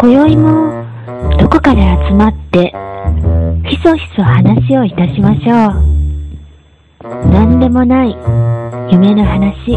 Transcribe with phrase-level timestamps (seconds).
[0.00, 0.86] 今宵も
[1.40, 2.72] どこかで集まって
[3.68, 7.28] ひそひそ話をいたしましょう。
[7.32, 8.16] 何でもない
[8.92, 9.76] 夢の話。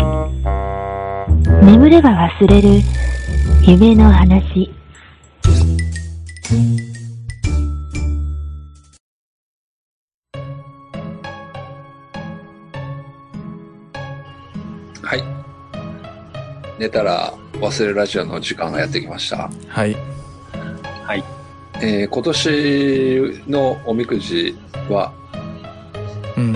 [1.65, 2.69] 眠れば忘れる
[3.65, 4.71] 夢の話。
[15.01, 15.23] はい。
[16.77, 19.49] 寝たら忘れるラジオの時間がやってきました。
[19.67, 19.95] はい。
[21.11, 21.23] はい。
[21.81, 24.57] えー今年のおみくじ
[24.89, 25.11] は、
[26.37, 26.55] うん。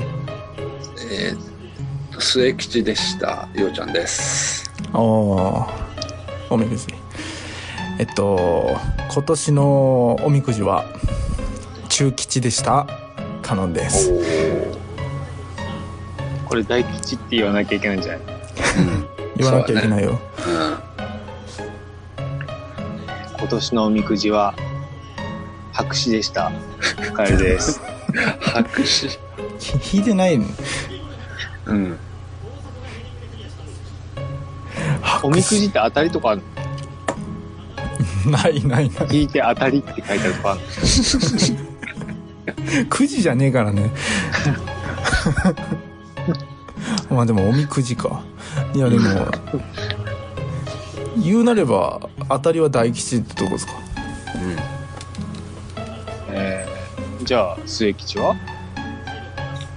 [1.12, 3.50] えー末吉でした。
[3.54, 4.72] ようちゃんです。
[4.94, 5.68] おー
[6.50, 6.86] おみくじ。
[8.00, 8.78] えっと、
[9.12, 10.86] 今年のおみくじは、
[11.90, 12.88] 中吉でした。
[13.42, 14.14] カノンです。
[16.48, 18.22] これ大吉って言わなきゃいけないんじゃない？
[19.36, 20.12] 言わなきゃいけないよ。
[20.12, 20.85] うん。
[23.46, 24.56] 今年のおみくじは、
[25.72, 26.52] 白紙でした。
[27.14, 27.80] カエルです。
[28.42, 28.88] 白紙。
[29.94, 30.48] 引いてないの？
[31.68, 32.00] うん。
[35.22, 36.42] おみくじって当たりとかある
[38.26, 38.32] の？
[38.32, 39.08] ないないない。
[39.12, 40.62] 引いて当たりって書いてあるとかある
[42.82, 42.86] の？
[42.90, 43.92] くじじゃねえからね。
[47.14, 48.24] まあでもおみくじか。
[48.74, 49.28] いやでも、
[51.16, 53.74] 言うなれば当たりは大吉ってとこですか？
[56.30, 58.36] えー、じゃあ、末吉は？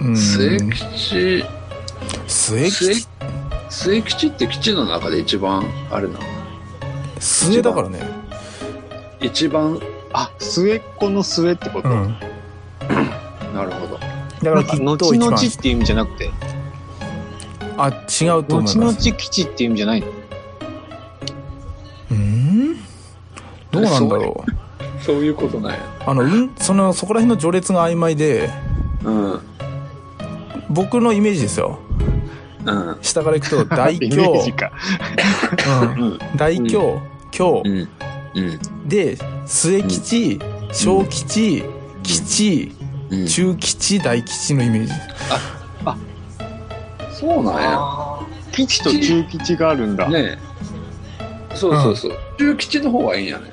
[0.01, 1.43] うん末吉、
[2.27, 3.07] 末吉？
[3.69, 6.19] 末吉って基地の中で一番、あれなの？
[7.19, 8.01] 末だからね。
[9.21, 9.79] 一番、
[10.13, 12.15] あ、末っ子の末ってこと、うん。
[13.53, 13.99] なるほど。
[13.99, 16.31] だからきっと後々っていう意味じゃなくて、
[17.77, 18.77] あ、違うと思います。
[18.77, 20.07] 後々吉っていう意味じゃないの？
[23.81, 24.51] どうなんだろう。
[25.03, 25.79] そういうことなんや。
[26.05, 28.49] あの、うん、その、そこら辺の序列が曖昧で、
[29.03, 29.39] うん。
[30.69, 31.79] 僕のイメージですよ。
[32.65, 32.97] うん。
[33.01, 34.43] 下から行くと、 大凶。
[35.97, 36.19] うん、うん。
[36.35, 36.99] 大凶、
[37.31, 37.87] 凶う、ん。
[38.35, 38.59] うん。
[38.87, 40.39] で、末吉、
[40.71, 41.63] 小吉、
[42.03, 42.75] 吉、
[43.09, 43.25] うん。
[43.25, 44.93] 中吉、大吉のイメージ。
[47.19, 47.79] そうなんや。
[48.53, 50.07] 吉と中吉があるんだ。
[50.07, 50.37] ね
[51.51, 51.55] え。
[51.55, 52.11] そうそうそう。
[52.37, 53.51] 中吉の方がいいんやね。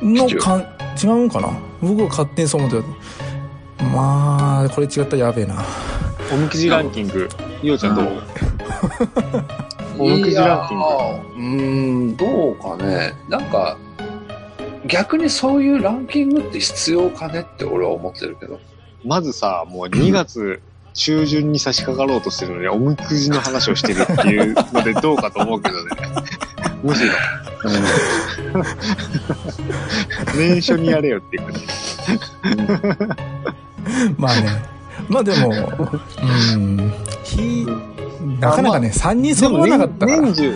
[0.00, 0.60] 吉のかん、
[1.02, 1.48] 違うんかな？
[1.80, 2.88] 僕は勝手にそう思って
[3.78, 3.84] た。
[3.84, 5.64] まあ、これ違ったらやべえな。
[6.32, 7.28] おみくじランキング、
[7.62, 8.06] ようちゃんどう？
[9.98, 13.14] おみくじランキングいやーうーん、どうかね。
[13.28, 13.78] なんか、
[14.86, 18.60] 逆にそういうランキングって必要かねって俺は思ってるけど。
[19.04, 20.60] まずさ、もう2月
[20.94, 25.90] 中旬に差し掛かろうとしてるのに、おみくじの話をしてるっていうのでどうかと思うけどね。
[26.82, 27.12] むしろ、
[30.36, 31.60] 年初にやれよっていうかね。
[34.16, 34.78] まあね。
[35.08, 35.50] まあでも、
[36.54, 36.92] うん、
[37.24, 37.66] ひ、
[38.40, 40.54] なかなかね、3人揃わなかったから年、中、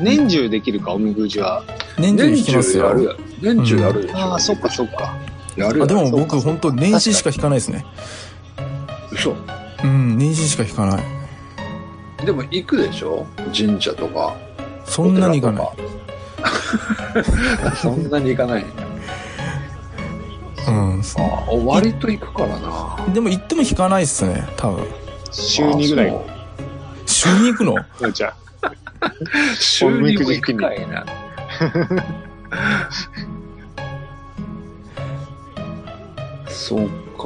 [0.00, 1.62] 年中できるか、おみくじは。
[1.98, 4.18] 年中引きますよ年中やるでしょ。
[4.18, 5.14] ああ、そっかそっか。
[5.14, 7.84] あやるやでも僕本当年始しか引かないですね。
[9.12, 9.34] 嘘。
[9.82, 11.04] うん、年始しか引かない。
[12.24, 13.26] でも行くでしょ
[13.56, 14.36] 神社とか。
[14.84, 15.66] そんなにいかない。
[16.38, 16.42] い。
[17.76, 18.72] そんなに行かないんや。
[20.68, 21.00] うん。
[21.00, 21.02] あ
[21.64, 22.96] 割と行くからな。
[23.12, 24.86] でも行っても引かないっすね、多分。
[25.30, 26.14] 週2ぐらい
[27.06, 27.74] 週に行くの？
[27.74, 28.32] ようちゃん。
[29.58, 31.04] 週にも行くかいな。
[36.48, 37.24] そうか。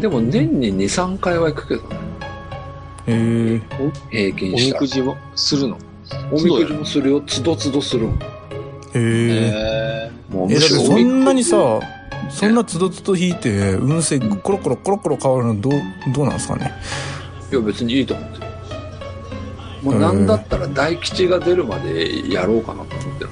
[0.00, 1.88] でも年に2、3回は行くけどね。
[3.06, 3.60] へえ。
[4.10, 4.94] 平均したらおみく。
[4.94, 5.78] じをするの？
[6.30, 7.20] おみくじもするよ。
[7.22, 8.08] つどつどする。
[8.94, 10.10] へえ。
[10.30, 11.80] もうむしろそんなにさ、
[12.30, 15.72] そんなつどつど引いて、運勢コロコロコロコロ変わるのどう、
[16.14, 16.72] どうなんですかね？
[17.50, 18.42] いや別にいいと思ってる。
[19.82, 23.30] もうなんだったら大吉が出るまでやろうかなと思ってる。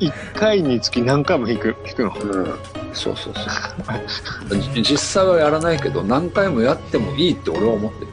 [0.00, 0.10] ー。
[0.10, 2.12] 1回につき何回も引く、引くの？
[2.14, 2.46] うん。
[2.92, 4.58] そうそうそう。
[4.58, 8.05] じ 実際はやらないけど、何回もやってもいいって俺は思ってる。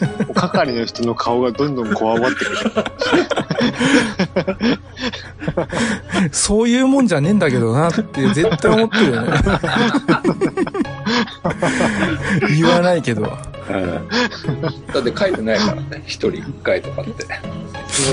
[0.34, 2.60] 係の人の顔がどんどんこわばってくる。
[6.32, 9.28] そういうもんじゃねえんだけどなって絶対思ってるよね。
[12.56, 13.22] 言わないけど。
[13.22, 13.30] だ
[15.00, 16.02] って書いてないからね。
[16.06, 17.26] 一人一回とかって。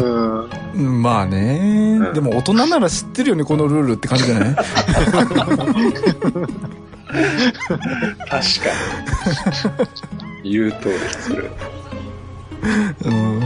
[0.01, 0.49] うん。
[0.75, 4.55] うんまあね、うんでも大人なら知ってるよね、このルールって感じじゃない？
[4.55, 4.67] 確
[8.29, 8.37] か
[10.17, 10.22] に。
[10.43, 11.49] 言う通りする。
[13.05, 13.39] うん、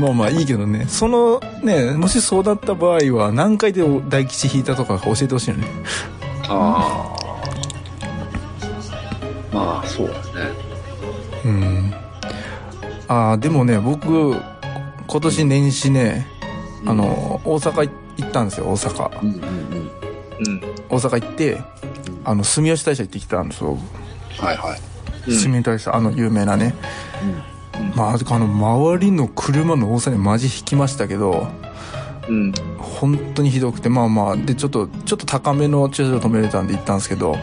[0.00, 5.66] まあまあいいけどねそのねもしそうだった場合は何回で大吉引いたとか教えてほしいよね
[6.48, 7.24] ああ。
[9.52, 10.20] まあ、そうだね。
[11.44, 11.94] うん
[13.06, 14.34] ああでもね僕
[15.06, 16.26] 今年年始ね、
[16.86, 19.50] あの大阪行ったんですよ大阪うんうんうん。
[20.46, 20.60] うん。
[20.88, 21.62] 大阪行って
[22.24, 23.76] あの住吉大社行ってきたんですよ
[24.38, 24.93] はいはい。
[25.26, 26.74] うん住吉大社あの有名なね、
[27.94, 31.48] まああの周りの車の多さにマジ引きましたけど
[32.28, 32.52] うん。
[32.78, 37.36] 本当にひどくてまあまあでちょっとちょっと高めの駐車場止めれたんで行ったんですけど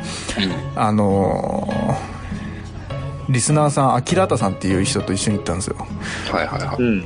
[0.75, 2.22] あのー
[3.30, 5.78] リスナーさんアキラータさんっていう人と一緒に行ったんですよ
[6.31, 6.75] はいはいはい。
[6.78, 7.06] うん。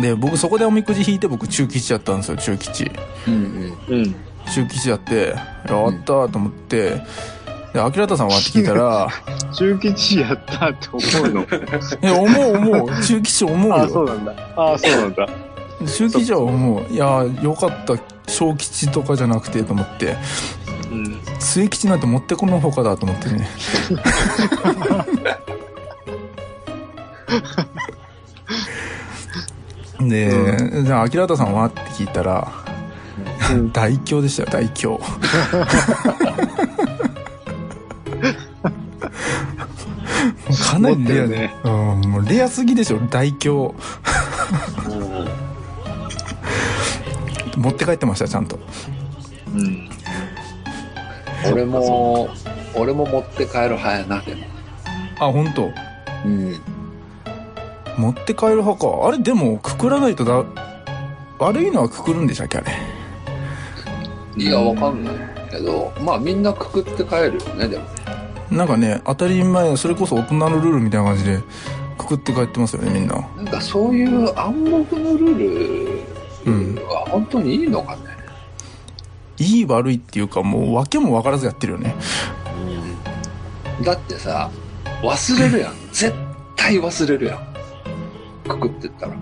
[0.00, 2.90] で僕そこでおみくじ引いて僕中吉やったんですよ中吉
[3.26, 4.00] うんうん。
[4.00, 4.14] うん。
[4.46, 5.34] 中吉やってやっ
[5.66, 7.02] たーと思って
[7.78, 9.08] でアキラータさんはって聞いたら
[9.52, 11.42] 中吉やったって思うの。
[12.02, 14.32] 「いや思う思う中吉思うああ、そうよなんだ。
[14.56, 15.28] ああ、そうなんだ。
[15.86, 17.96] 中吉は思ういやよかった
[18.26, 20.16] 小吉とかじゃなくてと思って
[20.90, 21.20] うん。
[21.38, 23.48] 末吉なんて持ってこのほかだと思ってね
[30.08, 32.48] で、じゃあ、アキラータさんはって聞いたら、
[33.52, 35.00] うん 大凶でしたよ、大凶。
[40.82, 43.74] かなりレアねうん、もうレアすぎでしょ、大凶。
[47.56, 48.58] 持って帰ってました、ちゃんと。
[49.54, 49.88] うん。
[51.52, 52.28] 俺も、
[52.74, 54.44] 俺も持って帰る派やな、でも。
[55.20, 55.70] あ、本当？
[56.24, 56.60] うん。
[57.96, 59.08] 持って帰る派か。
[59.08, 60.44] あれ、でも、くくらないとだ、
[61.40, 62.72] 悪いのはくくるんでしたっけ、あれ？
[64.36, 65.14] いや、わかんない
[65.50, 67.84] けど、まあみんなくくって帰るよね、でも。
[68.50, 71.40] なんかね、当たり前、それこそ大人のルールみたいな感じで、
[71.98, 73.16] くくって帰ってますよね、みんな。
[73.36, 76.04] なんかそういう暗黙のルー
[76.46, 78.02] うんルは本当にいいのかね？
[79.38, 81.94] いい悪いっていうか、もう、訳も分からずやってるよね。
[83.84, 84.50] だってさ、
[85.02, 85.74] 忘れるやん。
[85.92, 86.12] 絶
[86.56, 88.48] 対忘れるやん。
[88.48, 89.12] くくってったら。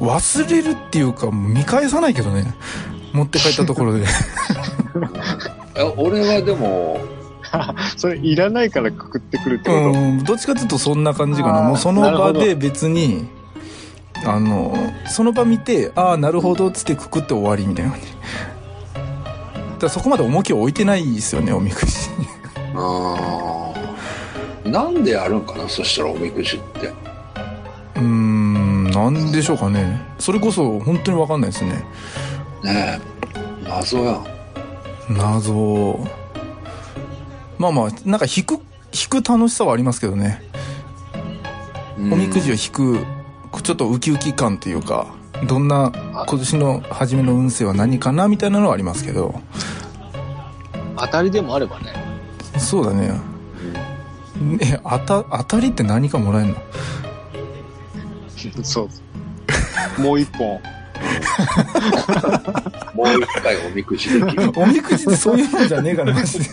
[0.00, 2.52] 忘れるっていうか、見返さないけどね。
[3.12, 4.04] 持って帰ったところで。
[5.96, 6.98] 俺はでも、
[7.96, 11.62] それいらないからくくってくるってこと、うん、どっちかっていうとそんな感じかな。
[11.62, 13.28] もうその場で別に、
[14.24, 18.06] あの、その場見て、ああ、なるほど、つってくくって終わりみたいな感じ。
[18.08, 18.22] だか
[19.82, 22.26] らそこまで重きを置いてないですよね、おみくじに。
[22.74, 26.88] あーなんでやるんかな、そしたらおみくじって。
[27.96, 30.00] うーん、なんでしょうかね。
[30.18, 31.84] それこそ本当にわかんないですね。
[32.62, 33.00] ね
[33.34, 33.68] え。
[33.68, 34.26] 謎やん。
[35.08, 36.17] 謎。
[37.58, 38.54] まあまあ、なんか引く、
[38.92, 40.42] 引く楽しさはありますけどね。
[41.98, 43.04] おみくじを引く、
[43.62, 45.06] ちょっとウキウキ感というか、
[45.46, 49.40] どんな今年の初めの運勢は何かなみたいなのはありますけど、
[50.96, 51.92] 当たりでもあればね。
[52.58, 53.12] そうだね。
[54.60, 56.56] え、当た、当たりって何かもらえるの？
[58.62, 58.88] そ
[59.98, 60.00] う。
[60.02, 60.60] もう一本。
[62.94, 64.52] もう一回おみくじできる。
[64.56, 66.46] おみくじってそういうもんじゃねえから、マジで。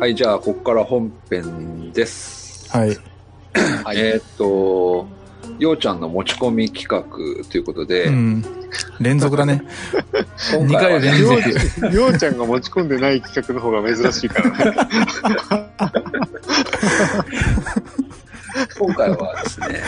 [0.00, 2.74] はい、じゃあ、ここから本編です。
[2.74, 2.96] はい。
[3.84, 3.98] はい。
[3.98, 5.06] えーっと、
[5.58, 7.04] ようちゃんの持ち込み企画
[7.50, 8.42] ということで、うん。
[8.98, 9.62] 連続だね。
[10.52, 11.42] 2今回は回連続。
[11.90, 14.78] りょうちゃんが持ち込んでない企画の方が珍しいからね。
[18.78, 19.82] 今回はですね、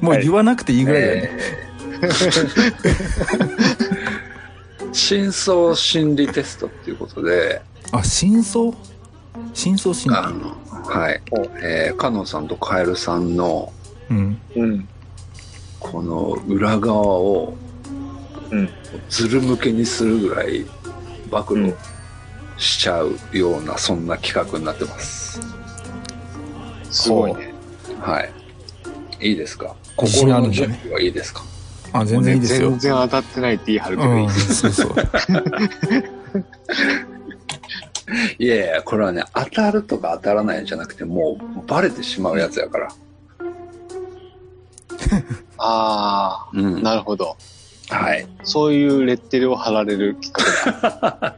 [0.00, 1.30] もう言わなくていいぐらいだよね。
[1.30, 1.66] えー
[4.92, 7.60] 深層心理テストっていうことで、
[7.92, 8.72] あ、真相
[9.54, 11.20] 真相心あの、はい、
[11.62, 13.72] えー、カノンさんとカエルさんの、
[14.10, 14.16] 理。
[14.16, 14.40] うん。
[14.56, 14.88] うん。
[15.80, 17.54] この裏側を、
[18.50, 18.68] うん
[19.08, 20.64] ずる向けにするぐらい
[21.30, 21.74] 暴露
[22.56, 25.40] しちゃうような、そんな企画になってます。
[26.90, 27.52] すごいね。
[28.00, 28.32] はい。
[29.30, 29.74] いいですか？
[29.96, 31.42] 心のあるんだね準備はいいですか？
[31.92, 32.78] あ、全然いいですよ全。
[32.78, 34.94] 然当たってないって言い張るけどいいうん、そうそう。
[38.38, 42.88] いやいや、これはね、当たるとか当たらないんじゃなくて、もうバレてしまうやつやから。
[45.58, 46.82] あうんあ、。
[46.82, 47.36] なるほど。
[47.88, 48.26] はい。
[48.42, 51.36] そういうレッテルを貼られるきっかけだ。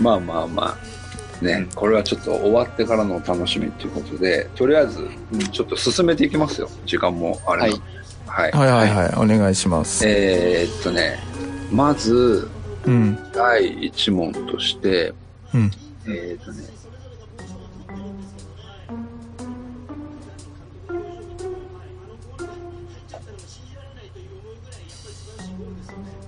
[0.00, 0.76] まあまあまあ。
[1.44, 5.08] ね、これはちょっと終わってからのお楽しみということで、とりあえず、
[5.50, 6.68] ちょっと進めていきますよ。
[6.84, 7.86] 時間もあれなんで
[8.26, 8.50] はい。
[8.52, 10.04] はいはいはい、お願いします。
[10.06, 11.18] えーっとね、
[11.72, 12.46] まず、
[12.86, 13.18] うん。
[13.32, 15.12] 第1問として、
[15.54, 15.70] うん。
[16.06, 16.62] えーっとね、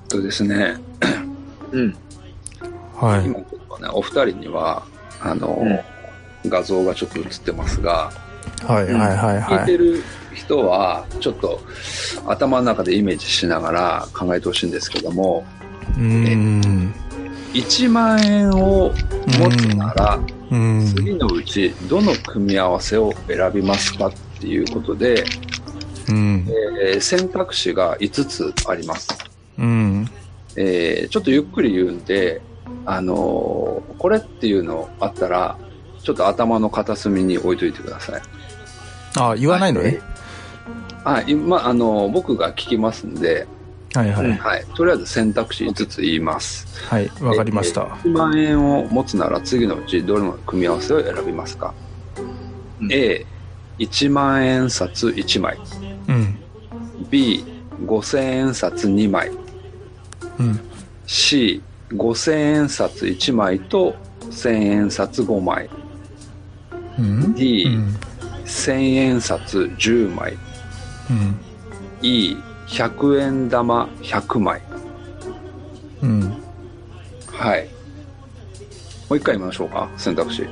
[0.08, 0.76] とですね、
[1.72, 1.96] うん。
[2.96, 3.24] はい。
[3.26, 4.84] 今ちょっとね、お二人には、
[5.20, 5.64] あの、
[6.46, 8.12] 画像がちょっと映ってますが、
[8.66, 9.66] はいはいはい聞いはい。
[9.66, 10.02] てる
[10.34, 11.60] 人は、ちょっと
[12.26, 15.44] 頭の中でイメージしながら考えてほしいんですけども、
[15.96, 16.94] うーん。
[17.54, 18.92] 1万円を
[19.38, 20.18] 持つなら、
[20.50, 20.86] うん。
[20.86, 25.24] 次のうちどの組み合わせを選びますかっていうことで、
[26.08, 26.46] うん。
[26.82, 29.08] えー選択肢が5つあります。
[29.58, 30.08] うん。
[30.56, 32.40] えーちょっとゆっくり言うんで、
[32.86, 35.56] あのーこれっていうのあったら、
[36.02, 38.22] ちょっと頭の片隅に置いといてください。
[39.18, 40.00] あ、言わないのね。
[41.04, 43.46] はい、今、あのー僕が聞きますんで、
[43.94, 44.32] はいはい。
[44.32, 46.66] はい、とりあえず選択肢5つ言います。
[46.88, 47.82] はい、わかりました。
[47.82, 51.74] 1万円を持つなら次のうちどれの組み合わせを選びますか、
[52.80, 53.26] うん ?A、
[53.78, 55.58] 1万円札1枚。
[56.08, 56.38] うん。
[57.10, 57.44] B、
[57.84, 59.30] 5000円札2枚。
[60.38, 60.60] うん。
[61.06, 63.94] C、5000円札1枚と
[64.30, 65.68] 1000円札5枚。
[66.98, 67.34] うん。
[67.34, 67.96] D うん。
[68.46, 70.38] 1000円札10枚。
[71.10, 71.36] うん。
[72.02, 72.36] E、
[72.72, 74.62] 100円玉100枚。
[76.02, 76.42] うん。
[77.30, 77.68] はい。
[79.10, 80.46] もう一回言いましょうか、選択肢。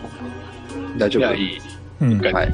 [0.98, 1.22] 大丈夫？
[1.22, 1.60] いや、いい。
[2.02, 2.20] うん。
[2.20, 2.52] 回はい。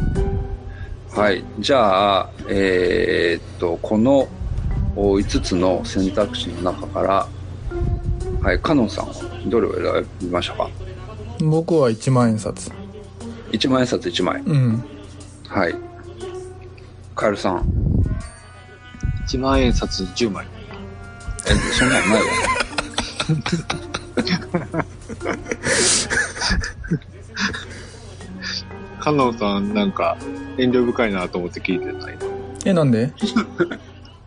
[1.11, 1.45] はい。
[1.59, 4.29] じゃあ、えーっと、この
[4.95, 7.29] 5つの選択肢の中から、
[8.43, 9.15] はい、カノンさんは
[9.47, 10.71] どれを選びましたか？
[11.41, 12.71] 僕は1万円札。
[13.51, 14.41] ?1 万円札1枚。
[14.43, 14.85] うん。
[15.49, 15.75] はい。
[17.17, 17.65] カエルさん。
[19.27, 20.47] 1万円札10枚。
[21.49, 22.29] え、そんなのないわ。
[29.01, 30.17] カノンさん、なんか、
[30.59, 32.27] 遠慮深いなと思って聞いてないの？
[32.65, 33.13] え、なんで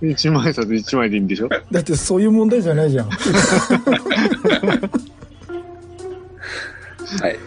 [0.02, 1.50] ？1万円札1枚でいいんでしょ？
[1.50, 3.10] だってそういう問題じゃないじゃん。
[3.10, 3.16] は
[7.28, 7.40] い。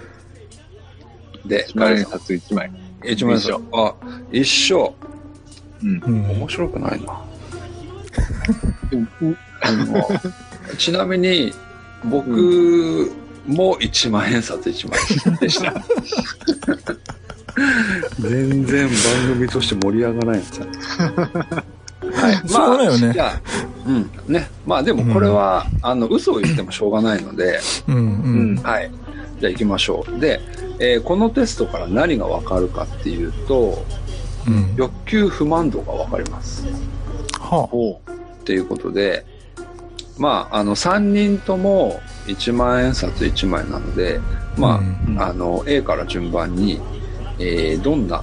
[1.46, 2.04] で、1万円。
[2.04, 2.70] 札1枚。
[3.02, 3.62] 1万円札一緒。
[3.72, 3.94] あ、
[4.30, 4.94] 一緒。
[5.82, 6.02] うん。
[6.04, 6.30] うん。
[6.30, 7.18] 面白くないな。
[9.20, 10.08] うんあの
[10.78, 11.52] ちなみに、
[12.04, 13.12] 僕
[13.46, 15.74] も1万円札1枚でした。
[18.20, 20.66] 全然番組として盛り上がらないんですよ。
[22.12, 22.34] はい。
[22.48, 23.40] しょうがないよねじゃあ、
[23.86, 24.10] うん。
[24.26, 24.50] ね。
[24.66, 27.94] まあでもこれは、あの、嘘を言ってもしょうがないので、うん。
[27.94, 28.56] ううんん。
[28.62, 28.90] はい。
[29.40, 30.20] じゃあ行きましょう。
[30.20, 30.40] で、
[30.78, 33.84] えーこのテストから何がわかるかっていうと、
[34.46, 34.72] うん。
[34.76, 36.64] 欲求不満度がわかります。
[37.38, 37.96] はおう
[38.42, 39.24] っていうことで、
[40.18, 44.20] まあ、あの、3人とも1万円札1枚なので、
[44.58, 46.80] まうんあ、あの、A から順番に、
[47.38, 48.22] えーどんな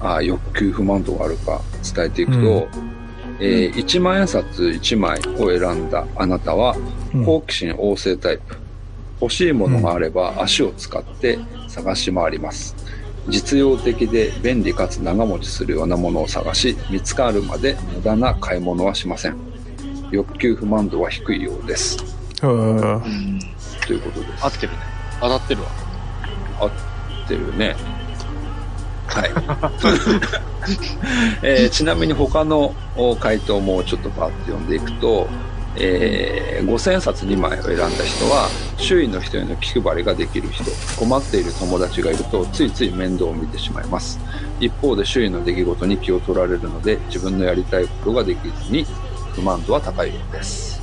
[0.00, 1.60] あ欲求不満度があるか
[1.94, 2.68] 伝えていくと、
[3.40, 6.76] えー1万円札1枚を選んだあなたは、
[7.14, 8.56] うん好奇心旺盛タイプ。
[9.20, 12.76] 欲しいものがあれば足を使って探し回ります。
[13.28, 19.36] 実用的で便利かつ長持ちするようなものを探し、見つかるまで無駄な買い物はしません。
[20.10, 21.98] 欲求不満度は低いようです。
[22.42, 23.40] うん。
[23.86, 24.44] ということです。
[24.44, 24.78] 合ってるね。
[25.20, 25.68] 当たってるわ。
[26.60, 26.70] 合っ
[27.28, 27.76] てるね。
[29.06, 29.30] はい。
[31.42, 35.28] えーちなみに他のお回答もちょっとパーッと読んでいくと、
[35.76, 40.64] えー、5000冊2枚を選んだ人は周囲の人への気配りができる人
[40.98, 44.18] 困っている友達がいるとついつい面倒を見てしまいます
[44.60, 48.84] 一方で周囲の出来事に気を取られるので自分のやりたいことができずに
[49.30, 50.82] 不満度は高いようです。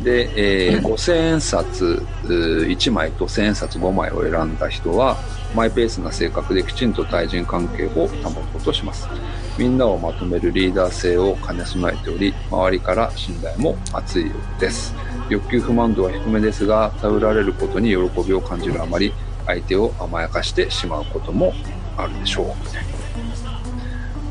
[0.00, 0.32] で、
[0.74, 9.10] えー5000円札1枚と1000円札5枚を選んだ人はマイペースな性格できちんと対人関係を保とうとします。
[9.56, 14.96] みんなをまとめるリーダー性を兼ね備えており周りから信頼も厚いようです。
[15.28, 17.96] 欲求不満度は低めですが頼られることに喜
[18.26, 21.56] びを感じるあまり相手を甘やかしてしまうことも
[21.96, 22.93] あるでしょう。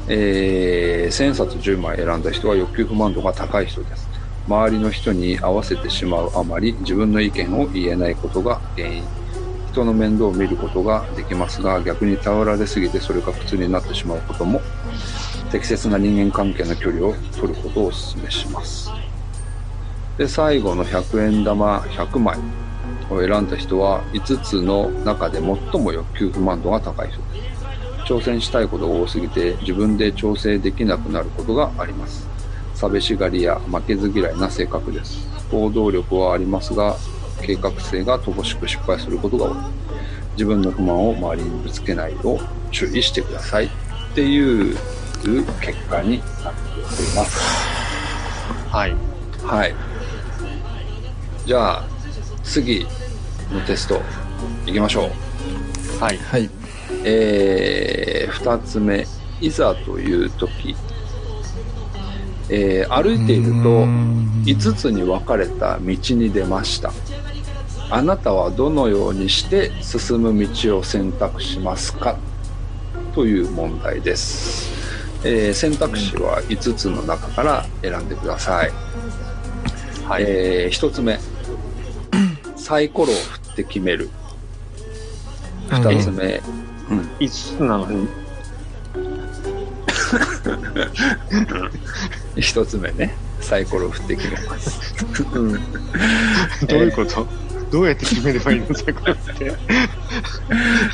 [0.10, 4.10] えー、1000円札10枚選んだ人は欲求不満度が高い人です。
[4.48, 9.04] 周りの人に合わせてしまうあまり自分の意見を言えないことが原因。
[9.74, 14.62] 人の面倒を見ることができますが逆に頼られすぎてそれが苦痛になってしまうことも
[15.52, 18.92] 適切な人間関係の距離を取ることをお勧めします。
[20.18, 22.38] で最後の100円玉100枚
[23.10, 27.53] を選んだ人は5つの中で最も欲求不満度が高い人です。
[28.06, 32.28] 挑戦したいことが多すぎて自分で調整できなくなることがあります。
[32.76, 35.28] 寂しがりや負けず嫌いな性格です。
[35.52, 36.98] 行動力はありますが
[37.42, 39.56] 計画性が乏しく失敗することが多い。
[40.34, 42.40] 自分の不満を周りにぶつけないよう
[42.72, 43.66] 注意してください。
[43.66, 43.70] っ
[44.16, 44.76] ていう
[45.62, 47.40] 結果になっております。
[48.70, 48.96] はい。
[49.44, 49.76] はい。
[51.46, 51.84] じゃあ
[52.44, 52.86] 次
[53.52, 54.02] のテスト
[54.66, 56.04] いきましょう。
[56.04, 56.18] はい。
[56.18, 56.50] はい。
[57.06, 59.06] えー、2つ目
[59.42, 60.76] いざという時、
[62.50, 63.86] えー歩いていると
[64.46, 66.92] 5つに分かれた道に出ました。
[67.90, 72.18] あなたはどのようにして進む道を選択しますか？
[73.14, 74.72] という問題です、
[75.24, 78.72] えー選択肢は5つの中から選んでください、
[80.06, 80.24] はい。
[80.28, 81.20] え1つ目。
[82.56, 84.10] サイコロを振って決める。
[85.70, 86.73] 2つ目、うん、
[87.20, 88.08] 5つなのに、
[92.42, 93.16] 一つ目ね。
[93.42, 94.96] サイコロを振って決めます。
[95.34, 95.52] うん。
[95.54, 97.28] どういうこと、
[97.72, 98.74] どうやって決めればいいの？
[98.74, 99.54] それこれって。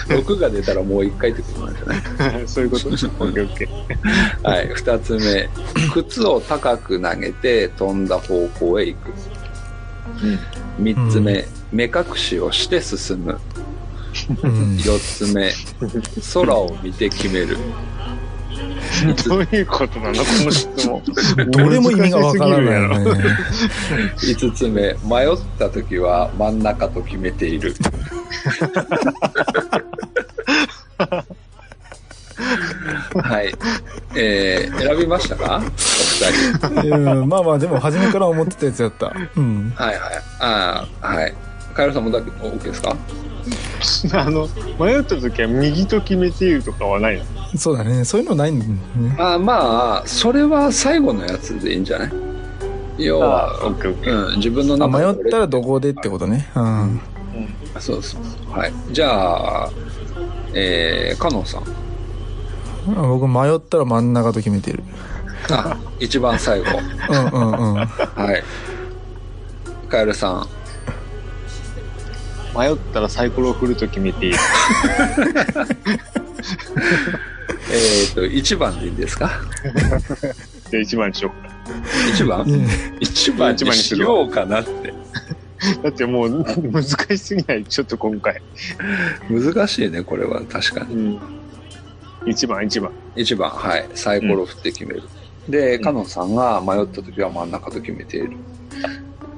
[0.07, 1.85] 6が出たらもう1回ってことなんじゃ
[2.31, 2.47] ない？
[2.49, 2.89] そういうこと？
[2.89, 2.97] オッ
[3.33, 4.49] ケーオッケー。
[4.49, 4.69] はい。
[4.73, 5.47] 2つ目。
[5.93, 9.11] 靴を高く投げて飛んだ方向へ行く。
[10.81, 13.39] 3つ目、目隠しをして進む。
[13.55, 13.58] うん
[14.29, 15.51] 4つ目。
[16.33, 17.57] 空を見て決める。
[19.27, 20.13] どういうことなの？
[20.15, 21.01] この質問。
[21.51, 22.63] どれも意味がわからな
[22.95, 23.11] いね。
[24.21, 24.93] 5つ目。
[25.03, 27.73] 迷った時は真ん中と決めている。
[33.21, 33.53] はい、
[34.15, 35.61] えー、選びましたか？
[35.61, 36.95] お二人。
[36.97, 37.29] うん。
[37.29, 39.13] まあまあ、でも初めから思ってたやつやった。
[39.35, 39.71] うん。
[39.75, 39.99] はいはい。
[40.39, 41.33] ああはい。
[41.73, 42.95] カエルさんもだけ OK ですか？
[44.13, 44.47] あの、
[44.79, 47.23] 迷った時は右と決めているとかはないの？
[47.57, 48.03] そうだね。
[48.05, 49.15] そういうのないんだね。
[49.17, 52.11] あまあそれは最後のやつでいいんじゃない？
[52.97, 54.27] 要はオッケーオッケー。
[54.27, 56.49] うん、自分のあ中迷ったらどこでってことね。
[56.55, 57.01] うん。
[57.79, 59.69] そうそうはいじゃあ
[60.53, 61.65] えー、カノンさんあ
[63.07, 64.83] 僕迷ったら真ん中と決めてる。
[65.51, 66.65] あ一番最後
[67.09, 67.75] うんうんうん。
[67.75, 67.85] は
[68.33, 68.43] い
[69.89, 70.47] カエルさん
[72.57, 74.37] 迷ったらサイコロを振ると決めている。
[77.71, 79.29] えっ、と1番でいいですか？
[80.71, 81.41] じゃあ1番にしよう。
[81.43, 81.49] か。
[82.15, 82.41] 1番？
[82.41, 82.65] うん。
[82.99, 84.93] 1番にしようかなって。
[85.83, 87.63] だってもう難しすぎない？
[87.65, 88.41] ちょっと今回。
[89.29, 90.41] 難しいねこれは。
[90.49, 90.95] 確かに。
[90.95, 91.19] うん。
[92.25, 92.91] 1番、1番。
[93.15, 93.49] 1番。
[93.49, 93.87] はい。
[93.93, 95.03] サイコロ振って決める、
[95.47, 98.31] でカノンさんが迷った時は真ん中と決めている、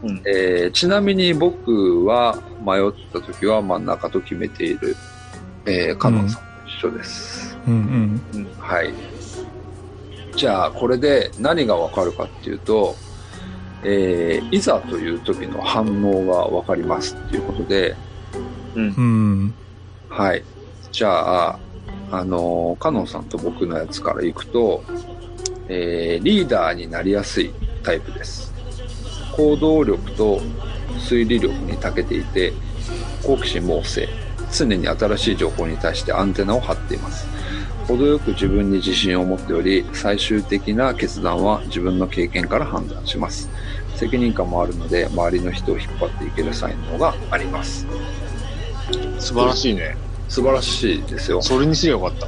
[0.03, 0.21] うん。
[0.25, 4.95] えーちなみに僕は迷った時は真ん中と決めている、
[5.65, 8.21] えー、カノンさんと一緒です、うん。
[8.59, 8.93] はい。
[10.35, 12.95] じゃあこれで何がわかるかっていうと、
[13.83, 17.95] えーいざという時の反応がわかりますっていうことで
[18.75, 18.83] うん。
[18.83, 19.53] うん。
[20.09, 20.43] はい。
[20.91, 21.59] じゃあ
[22.11, 24.83] あのカノンさんと僕のやつからいくと、
[25.67, 28.50] えーリーダーになりやすいタイプです
[29.35, 30.41] 行動力と
[31.09, 32.53] 推理力に長けていて
[33.23, 34.07] 好奇心旺盛
[34.51, 37.27] 常に新しい情報に対してアンテナを張っています
[37.87, 43.49] 程よく自分に自信を持っており最終的な決断は自分の経験から判断します
[43.95, 47.85] 責任感もあるので周りの人を引っ張っていける才能があります
[49.19, 49.95] 素晴らしいね。
[50.27, 52.27] 素晴らしいですよそれにすればよかった。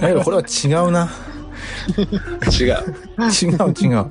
[0.00, 1.10] だけどこれは違うな。
[1.96, 2.06] 違う
[2.62, 2.76] 違う
[3.80, 4.10] 違う。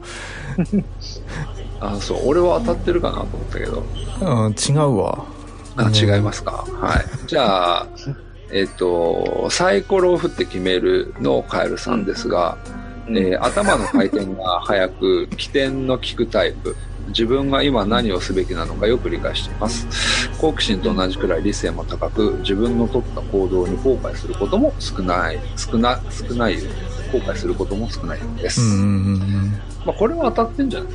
[1.79, 3.83] あそう俺は当たってるかなと思ったけど。
[4.21, 5.25] うん、違うわ。
[5.75, 5.95] あうん。
[5.95, 6.65] 違いますか。
[6.79, 7.27] はい。
[7.27, 7.87] じゃあ
[8.51, 12.57] えっ、とサイコロを振って決めるのカエルさんですが、
[13.07, 13.17] うん。
[13.17, 16.75] えー頭の回転が速く起点の利くタイプ。
[17.09, 20.29] 自分が今何をすべきなのかよく理解しています。
[20.39, 26.57] 好奇心と同じくらい理性も高く自分の取った行動に後悔することも少ない少な少ない
[27.13, 29.51] 後悔することも少ないです、うんうんうん
[29.85, 30.93] まあ、これは当たってんじゃない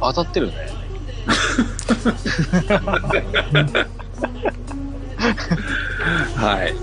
[0.00, 0.54] 当たってるね。
[6.36, 6.74] はい。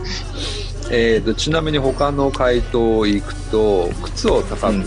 [0.90, 4.84] えー、とちなみに他の回答いくと靴を高くうん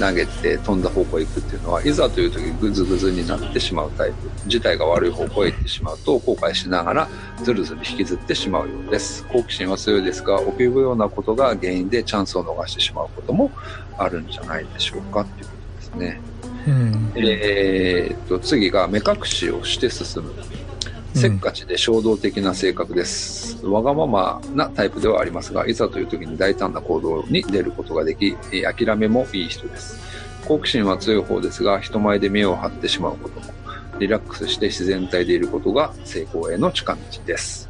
[0.00, 4.16] 投げて飛んだ方向へ行くっていうのはいざという時グズグズになってしまうタイプ。
[4.46, 7.08] 自体が悪い方向へ行ってしまうと後悔しながら
[7.42, 9.24] ずるずる引きずってしまうようです。
[9.26, 13.52] 好奇心は強いですが臆病ようなことが原因でチャンスを逃してしまうことも
[13.98, 16.20] あるんじゃないでしょうかっていうことですね。
[16.66, 17.12] うん。
[17.16, 20.34] えーっと次が目隠しをして進む
[21.14, 29.98] せっかちで衝動的な性格です、わがままなタイプではありますがいざという時に大胆な行動に出ることができえー諦めもいい人です。
[30.46, 33.52] 好奇心は強い方ですが人前で目を張ってしまうことも
[33.98, 37.68] リラックスして自然体でいることが成功への近道です、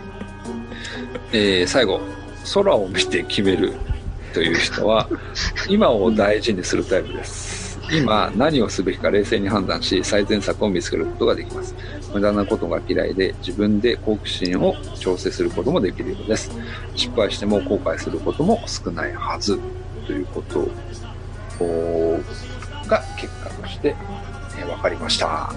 [1.32, 2.00] えー最後
[2.54, 3.74] 空を見て決める
[4.34, 5.08] という人は
[5.68, 7.62] 今を大事にするタイプです。
[7.92, 11.74] 今何をすべきか冷静に判断し最善策を見つけることができます
[12.12, 16.50] 無駄なことが嫌いで自分で好奇心を調整することもできるようです。
[16.94, 19.58] 失敗しても後悔することも少ないはず
[20.06, 20.68] ということ
[22.88, 25.52] が結果として、えー分かりました。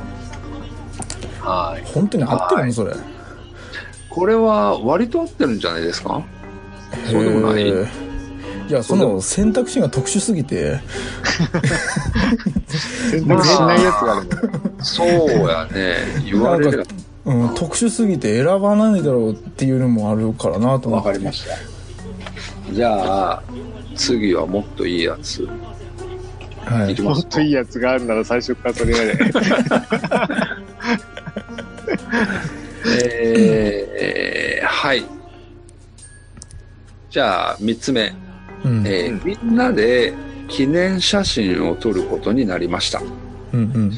[1.41, 1.83] はい。
[1.85, 2.73] 本当に合ってるの？
[2.73, 2.93] それ。
[4.09, 6.23] これは割と合ってるんじゃないですか？
[7.11, 7.71] そうでもない
[8.67, 10.79] いや、その選択肢が特殊すぎて、
[13.11, 14.83] 選択しないやつがあるの。
[14.83, 15.07] そう
[15.49, 16.85] やね言われる
[17.25, 21.07] うん、特殊すぎて選ばないだろうっていうのもあるからなと思って。
[21.07, 21.55] わかりました
[22.71, 23.43] じゃあ
[23.95, 25.49] 次はもっといいやつ
[26.65, 29.17] はいもっといいやつがあるなら最初からそれやれ。
[32.87, 35.03] えー、はい。
[37.09, 38.13] じゃあ、3つ目。
[38.65, 38.87] うん。
[38.87, 40.13] えーみんなで
[40.47, 43.01] 記念写真を撮ることになりました。
[43.53, 43.91] うんうん。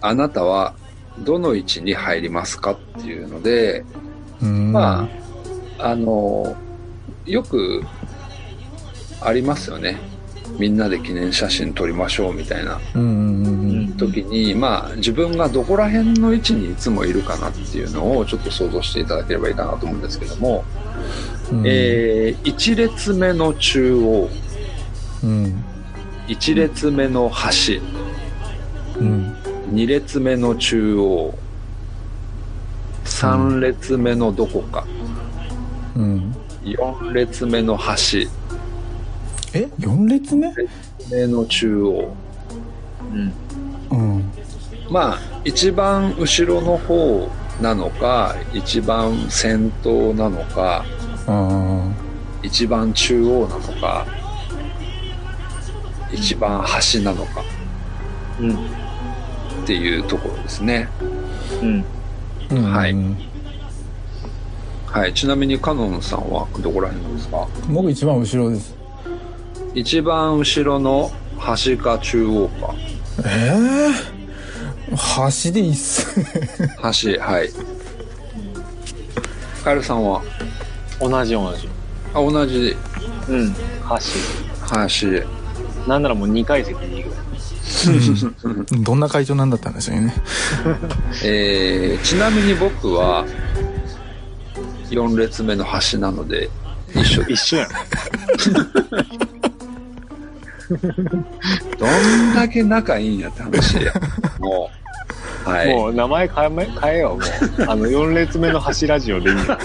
[0.00, 0.74] あなたは
[1.20, 3.84] どの位置に入りますかっていうので、
[4.42, 5.08] うんま
[5.78, 6.56] あ、あの、
[7.24, 7.82] よく
[9.20, 9.98] ありますよね。
[10.58, 13.65] みんなで記念写真撮りましょうみたいなうんうんうん
[13.96, 20.64] 時に、まあ、自分がどこら辺の位置にいつもいるかなっていうのをちょっと想像していただければいいかなと思うんですけども、
[21.50, 21.62] うん。
[21.66, 24.28] えー、1列目の中央
[25.24, 25.64] うん。
[26.28, 27.80] 1列目の端
[28.98, 29.36] うん。
[29.72, 31.34] 2列目の中央
[33.04, 34.86] 3列目のどこか
[35.96, 36.34] うん。
[36.62, 38.28] 4列目の端
[39.54, 40.52] え ?4 列目？
[41.10, 42.14] 目の中央
[43.12, 43.32] うん。
[44.90, 47.28] まあ一番後ろの方
[47.60, 50.84] なのか一番先頭なのか
[51.26, 51.92] あ
[52.42, 54.06] 一番中央なのか
[56.12, 57.42] 一番端なのか
[58.40, 58.52] うん。
[58.54, 58.56] っ
[59.66, 60.88] ていうところですね
[61.60, 61.84] うん。
[62.50, 62.54] あ。
[62.54, 62.94] うんはい
[64.86, 67.46] はいちなみにカノンさんはどこら辺ですか？
[67.68, 68.74] 僕一番後ろです。
[69.74, 72.74] 一番後ろの端か中央か
[73.24, 73.52] え
[74.92, 76.06] え端でいいっす。
[76.78, 77.50] 端はい
[79.64, 80.22] カエルさんは
[81.00, 81.68] 同じ同じ。
[82.14, 82.76] あ同じ
[83.28, 83.54] うん。
[83.82, 84.18] 箸。
[84.68, 85.22] 端
[85.86, 87.20] なんならもう2階席でいいぐらい。
[88.82, 90.14] どんな会長なんだったんですよね。
[91.24, 93.24] えーちなみに僕は
[94.90, 96.48] 4列目の端なので
[96.94, 97.68] 一緒です一緒やん。
[101.78, 103.92] どんだけ仲いいんやって話や
[104.40, 104.70] も
[105.46, 107.70] うはいもう名前変えめ、変えよう、もう。
[107.70, 109.58] あの、4列目の橋ラジオでいいんだよ。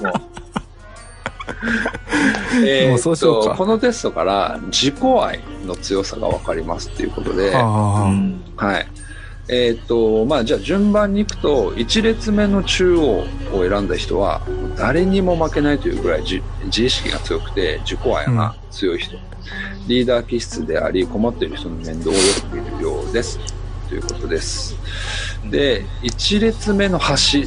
[0.00, 0.32] もう
[2.66, 7.62] えーもうそうしようこのテストから自己愛の強さが分かりますっていうことで、あ
[8.56, 8.86] はい。
[9.48, 14.40] えっ、と、まあ、じゃあ順番に行くと、1列目の中央を選んだ人は、
[14.76, 19.16] 誰にも負けないというぐらい自自意識が強くて、自己愛が強い人。
[19.86, 22.18] リーダー気質であり、困っている人の面倒をよ
[22.50, 23.38] く見るようです。
[23.88, 24.76] ということです。
[25.50, 27.46] で、1列目の端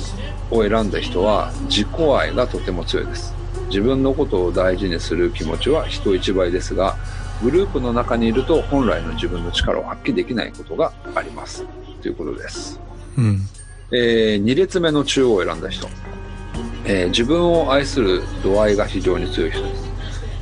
[0.51, 3.33] を選んだ人は、自己愛がとても強いです。
[3.67, 6.97] 自分のことを大事にする気持ちは人一倍ですが、
[7.41, 11.65] グループの中にいると本来の自分の力を発揮できないことがあります。
[12.01, 12.79] ということです。
[13.17, 13.21] あ。
[13.21, 13.41] うん。
[13.91, 15.87] え2列目の中央を選んだ人、
[16.85, 19.84] えー自分を愛する度合いが非常に強い人です。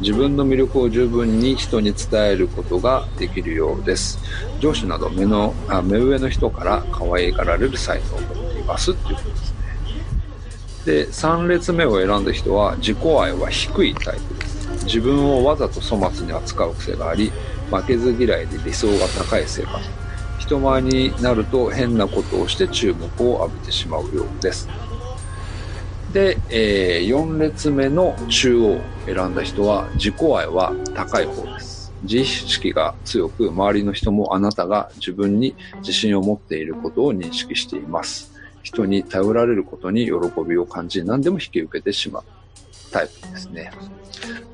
[0.03, 4.19] 自分の魅力を十分に人に伝えることができるようです。
[4.59, 9.63] 上司など目のあ目上の人から可愛がられる才能を持っていますということですね。
[10.85, 14.85] で、3列目を選んだ人は自己愛は低いタイプです。
[14.85, 17.31] 自分をわざと粗末に扱う癖があり、
[17.71, 19.79] 負けず嫌いで理想が高い性格。
[20.37, 24.67] 人前になると変なことをして注目を浴びてしまうようです。
[26.13, 31.91] で、えー4列目の中央を選んだ人は自己愛は高い方です。
[32.03, 38.31] 自意識が強く、周りの人もあなたが自分に自信を持っていることを認識しています。
[38.61, 40.13] 人に頼られることに喜
[40.47, 42.23] びを感じ、何でも引き受けてしまう
[42.91, 43.71] タイプですね。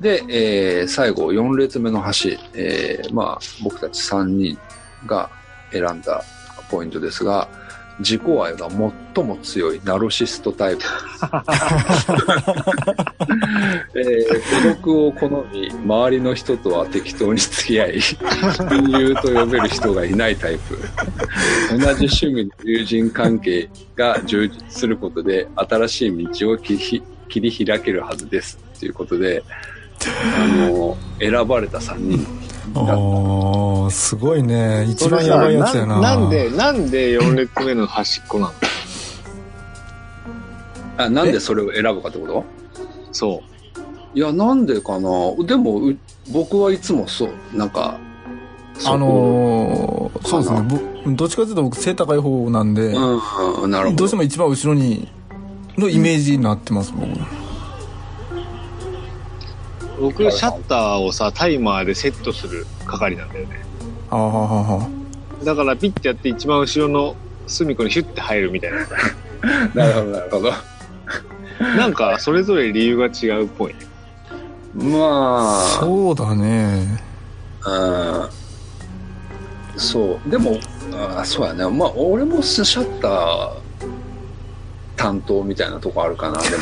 [0.00, 4.58] で、えー最後、4列目の橋、えーまあ、僕たち3人
[5.06, 5.28] が
[5.72, 6.24] 選んだ
[6.70, 7.48] ポイントですが、
[8.00, 8.68] 自己愛が
[9.14, 10.82] 最も強いナルシストタイプ。
[13.94, 18.18] えー孤独を好み、周りの人とは適当に付き合い、親
[18.88, 20.78] 友と呼べる人がいないタイプ。
[21.70, 28.58] 同じ趣味の友人関係が充実することで、新しい道を切り切り開けるはずです。
[28.78, 29.42] ということで、
[30.38, 32.49] あの、選ばれた3人。
[32.74, 34.84] ああ、すごいね。
[34.88, 36.00] 一番やばいやつやな。
[36.00, 38.52] ななんで、なんで4列目の端っこなの？
[40.98, 42.44] あなんでそれを選ぶかってこと？
[43.12, 43.42] そ
[44.14, 45.00] いや、なんでかな？
[45.44, 45.96] でも、う
[46.32, 47.98] 僕はいつもそう、なんか、
[48.86, 50.62] あのーそうですね。
[50.62, 50.78] ぼ
[51.12, 53.96] どっちかというと僕背高い方なんで、うん、なるほど。
[53.96, 55.08] どうしても一番後ろに、
[55.78, 57.08] のイメージになってます、僕。
[60.00, 60.10] う。
[60.10, 63.60] 僕、シャッターをさ、タイマーでセットする係なんだよね。
[64.10, 64.88] ああ、はあは
[65.42, 65.44] あ。
[65.44, 68.78] だからピッてやって一番後ろの隅っこにヒュッて入るみたいな。
[69.74, 70.52] なるほど、なるほど。
[71.76, 73.80] なんか、それぞれ理由が違うっぽいね。
[74.74, 77.02] まあ、そうだね。
[77.66, 78.40] うん
[79.76, 80.30] そう。
[80.30, 80.58] でも、
[81.18, 81.68] あそうやね。
[81.68, 83.50] まあ、俺もシャッター
[84.96, 86.56] 担当みたいなとこあるかな、でも。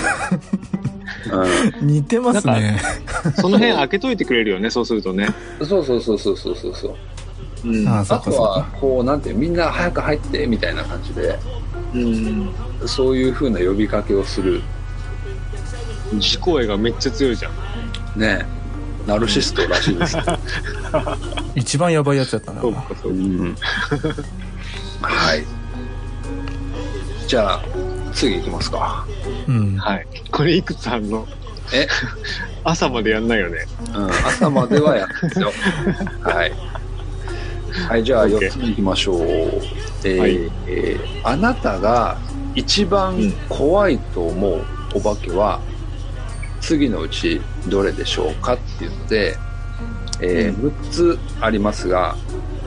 [1.82, 2.80] 似てますね。
[3.36, 5.28] その辺開けといてくれるよね、そうするとね。
[5.60, 6.96] うん、そうそうそうそうそうそうそう。
[7.64, 7.88] うん。
[7.88, 11.38] ああ、そあとはか。、こう、なんて、みんな早く入って、みたいな感じで、
[11.94, 12.50] うん。
[12.86, 14.60] そういう風な呼びかけをする。
[16.12, 18.20] 自己愛がめっちゃ強いじゃん。
[18.20, 18.46] ね。
[19.06, 20.22] ナルシストらしいですね。
[21.56, 22.60] 一番やばいやつやったな。
[22.60, 23.08] そうか、そうか。
[23.08, 23.56] うん
[25.00, 25.44] はい。
[27.26, 27.62] じゃあ、
[28.18, 29.07] 次行きますか。
[29.46, 29.76] うん。
[29.76, 30.07] はい。
[30.33, 31.26] これいくつあんの？
[31.72, 31.87] え？
[32.64, 33.66] 朝までやんないよね。
[33.94, 35.52] うん、朝まではやるんですよ。
[36.22, 36.52] はい。
[37.88, 39.20] はい、じゃあ OK 4つ目行きましょう。
[39.22, 42.16] えーはいえーあなたが
[42.54, 44.62] 一番怖いと思う
[44.94, 45.61] お化けは、
[46.61, 49.37] 次のうちどれでしょうかっていうので、
[50.20, 52.16] えー6つありますが、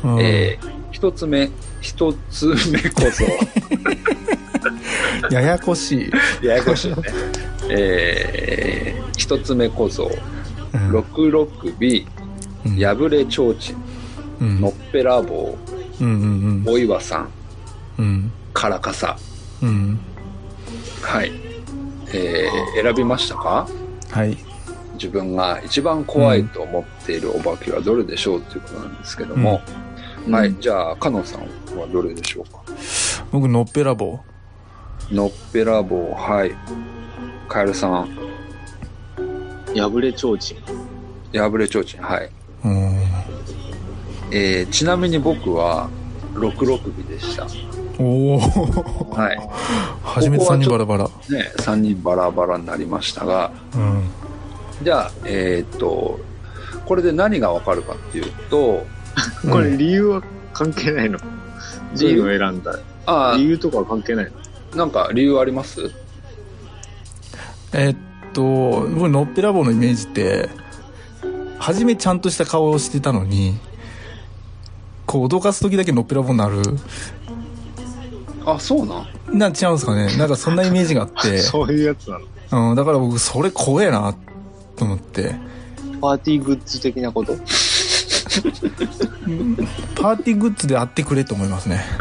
[0.04, 0.58] うんえ
[0.94, 1.50] 1つ目、
[1.82, 3.26] 1つ目こそ、
[5.32, 6.45] ややこしい。
[6.45, 7.04] ややこしいよね。
[7.69, 10.06] えー、1つ目こそ、
[10.74, 12.08] うん66尾、
[12.65, 13.76] うん破れちょうちん、
[14.41, 15.58] うんのっぺらぼ
[16.00, 16.12] う、うん
[16.65, 17.30] うんお岩さん、
[18.00, 18.32] うん。
[18.54, 19.17] からかさ。
[19.62, 20.00] うん。
[21.02, 21.32] はい。
[22.13, 23.67] えー選びましたか？
[24.12, 24.38] はい。
[24.95, 29.62] 自分が一番怖いと思っているお化けはどれでしょうということなんですけども。
[30.30, 30.56] はい。
[30.60, 31.41] じゃあ、かのさん
[31.80, 32.60] はどれでしょうか？
[33.32, 34.19] 僕、のっぺらぼ
[35.12, 36.52] のっぺらぼう、はい。
[37.47, 38.08] カエルさん、
[39.76, 40.58] 破れちょうちん。
[41.38, 42.30] 破れちょうちん、はい。
[42.63, 42.67] う。
[42.67, 42.95] うん。
[44.32, 45.89] えーちなみに僕は、
[46.34, 47.45] 66尾でした。
[48.00, 48.39] おお。
[49.12, 49.50] はい。
[50.04, 51.04] 初めて3人バラバラ。
[51.06, 51.12] ね、
[51.58, 54.04] 3人バラバラになりましたが、うん。
[54.82, 56.19] じゃあ、えーっと、
[56.86, 58.86] これで何がわかるかっていうと、
[59.52, 61.17] これ理由は関係ないの？
[61.97, 62.80] 理由？G の選んだ。
[63.06, 64.32] あ理由とかは関係ないの？
[64.74, 65.92] あ、なんか理由あります？
[67.74, 67.96] えっ
[68.34, 68.44] と、
[68.90, 70.50] 僕、のっぺらぼうのイメージって、
[71.60, 73.58] 初めちゃんとした顔をしてたのに、
[75.06, 76.62] こう、脅かす時だけのっぺらぼうになる。
[78.46, 79.38] あ、そうなん？
[79.38, 82.20] なん違うんですかねなんかそんなイメージがあって、 そういうやつな
[82.52, 82.72] の。
[82.72, 84.14] うん、だから僕、それ怖えな、
[84.76, 85.36] と思って。
[86.02, 87.34] パーティーグッズ的なこと？
[89.96, 91.86] パーティーグッズであってくれと思いますね。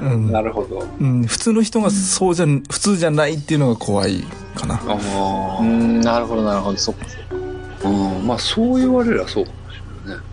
[0.00, 0.86] うんなるほど。
[1.00, 4.74] うん、普通の人がそうじゃん、普通じゃないっていうのが怖いかな。
[4.74, 6.78] あうーん、なるほど、なるほど。
[6.78, 7.06] そっか。
[7.84, 9.76] あ、うん、まあそう言われりゃそうかもし
[10.06, 10.24] れないね。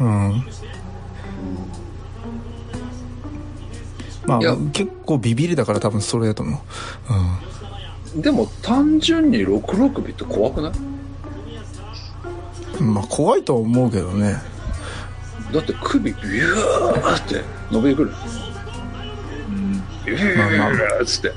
[0.00, 0.44] うん。
[4.26, 6.56] まいやあ、結構ビビりだから多分それだと思
[8.16, 8.22] う。
[8.22, 10.72] でも単純に66尾って怖くない？
[12.80, 12.94] うん。
[12.94, 14.36] まあ、怖いとは思うけどね。
[15.52, 18.12] だって首ビューって伸びてくる。
[21.04, 21.32] つって。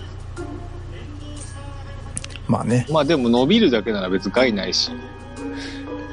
[2.48, 2.86] まあね。
[2.90, 4.92] まあでも伸びるだけなら別に害ないし。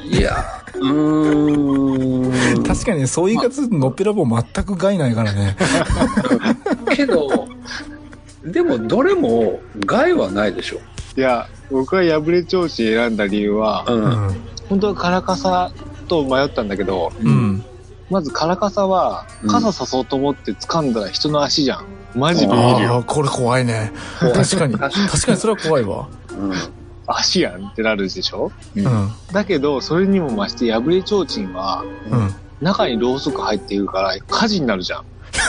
[0.05, 2.63] いや、うーん。
[2.65, 5.57] 確かにね、そういう言い方するとのっぺらぼう全く害ないからね。
[6.95, 7.49] けど、
[8.45, 10.81] でもどれも害はないでしょ。
[11.17, 13.93] いや、僕が破れ調子選んだ理由は、う。
[13.95, 14.37] うんん。
[14.69, 15.73] 本当はカラカサ
[16.09, 17.65] と迷ったんだけど、うん。
[18.11, 21.85] まずカラカサは、傘さそうと思って掴んだら人の足じゃん。
[22.15, 22.97] マジビビるあよ。
[22.97, 23.93] あ、これ怖いね。
[24.35, 24.75] 確かに。
[24.77, 24.91] 確
[25.27, 26.09] かにそれは怖いわ。
[26.31, 26.53] うん。
[27.07, 28.53] 足やんってなるでしょ？
[28.77, 29.11] うん。
[29.33, 32.35] だけど、それにも増して破れ提灯は、うん。
[32.61, 35.05] 中にろうそく入っているから火事になるじゃん。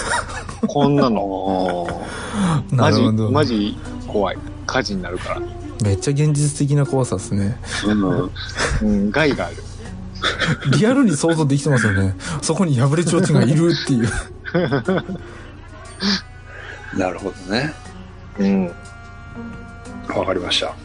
[0.67, 1.87] こんなの。
[2.71, 3.31] マジ、なるほど。
[3.31, 4.37] マジ怖い。
[4.65, 5.41] 火事になるから。
[5.83, 7.59] めっちゃ現実的な怖さですね。
[7.85, 8.31] うん。
[8.81, 9.57] うん、害がある。
[10.71, 12.15] リアルに想像できてますよね。
[12.41, 14.09] そこに破れちょうちんがいるっていう。
[16.97, 17.73] なるほどね。
[18.39, 18.65] うん。
[20.15, 20.75] わかりました。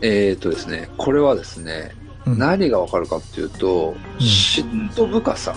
[0.00, 1.94] えーとですね、これはですね、
[2.26, 5.54] うん何がわかるかっていうと、嫉妬深さ。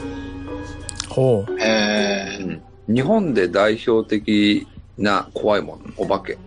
[1.10, 2.60] ほへえ。
[2.88, 6.38] 日本で代表的な怖いもの、お化け。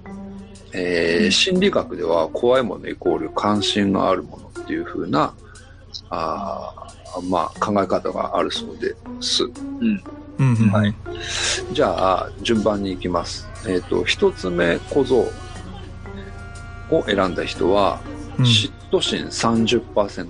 [0.72, 5.32] えー心理学では怖いものイコール関心があるものっていう風な、
[6.10, 9.44] あーまあ、考え方があるそうです。
[9.44, 9.52] う。
[10.38, 10.70] うんうん。
[10.70, 10.94] はい。
[11.72, 13.48] じゃあ、順番に行きます。
[13.66, 15.30] えっ、と、一つ目小僧
[16.90, 18.00] を選んだ人は、
[18.38, 20.28] うん嫉妬心30%。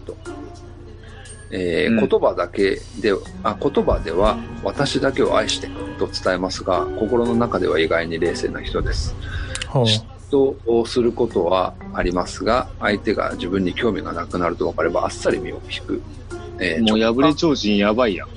[1.50, 5.68] えーうん言葉だけであ言葉では私だけを愛して
[5.98, 9.14] と伝えますが心の中では意外に冷静な人です。
[9.72, 16.02] 嫉妬をすることはありますが相手が自分に興味がなくなると分かればあっさり身を引く、
[16.60, 18.28] えーもうちょ破れ提灯やばいやん。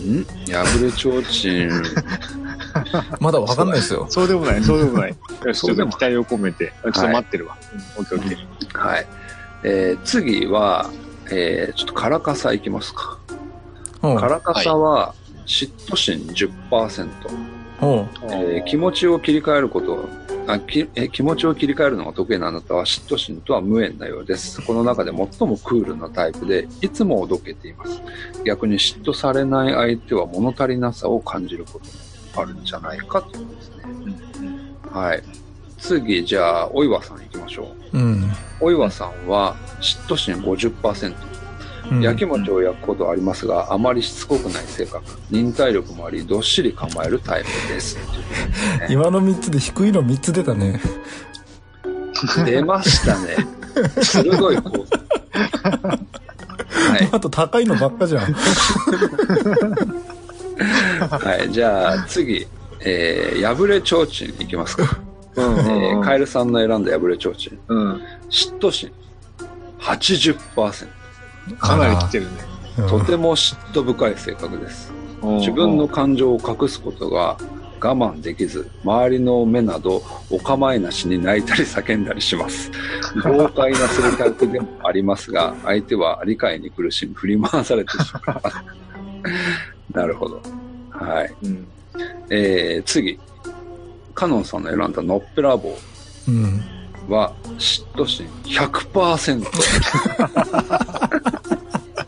[0.00, 0.24] ん？
[0.52, 1.70] 破れちょうちん
[3.20, 4.06] まだわかんないですよ。
[4.08, 5.14] そうでもない、そうでもない。
[5.44, 6.72] よし、ちょっと期待を込めて。
[6.84, 7.56] あちょっと待ってるわ。
[7.72, 8.78] うんオッケーオッケー。
[8.78, 9.06] はい、
[9.64, 10.90] えー次は、
[11.30, 13.18] えーちょっとカラカサいきますか
[14.02, 14.26] カ。
[14.28, 15.14] ラカサは
[15.46, 16.18] 嫉妬心
[16.70, 17.08] 10%、
[17.80, 20.08] ほえー気持ちを切り替えること
[20.48, 24.62] あきえー気持ちを切り替えるのが得意なあなたは嫉妬心とは無縁なようです。
[24.62, 28.00] この中で最もクールなタイプでいつもおどけています。
[28.44, 31.86] 逆に嫉妬されない相手は物足りなさを感じること
[32.38, 34.50] もあるんじゃないかということですね。
[34.92, 35.22] はい。
[35.78, 37.98] 次じゃあお岩さん行きましょう。
[37.98, 38.00] う。
[38.00, 38.30] うん。
[38.60, 41.45] お岩さんは嫉妬心50%うん
[42.00, 45.04] 焼き餅を焼くことはありますが、あまりしつこくない性格。
[45.30, 47.98] 忍耐力もありどっしり構えるタイプです。
[48.90, 50.80] 今の3つで低いの3つ出たね。
[52.44, 53.36] 出ましたね。
[54.02, 54.86] 鋭い構図
[56.88, 58.32] はい、あと高いのばっかじゃん。
[61.10, 62.46] はい、じゃあ次、
[62.80, 64.98] えー、破れちょうちんいきますか、
[65.36, 67.58] うんえーカエルさんの選んだ破れちょうちん。
[67.68, 68.02] うん。
[68.30, 68.90] 嫉妬心。
[69.80, 70.88] 80%
[71.58, 72.30] かなり来てるね。
[72.78, 72.88] うん。
[72.88, 74.92] とても嫉妬深い性格です。
[75.22, 75.36] うん。
[75.38, 77.36] 自分の感情を隠すことが
[77.80, 82.70] 我慢できず周りの目などお構いなしに泣いたり叫んだりします。
[83.22, 88.56] 豪快な性格でもありますが相手は理解に苦しみ振り回されてしまいます。
[89.92, 90.42] なるほど。
[90.90, 91.34] はい。
[91.42, 91.66] うん。
[92.30, 93.18] えー、次。
[94.14, 95.76] カノンさんの選んだのっぺらぼ
[96.28, 96.30] う。
[96.30, 96.62] ん。
[97.08, 99.44] うは嫉妬心100%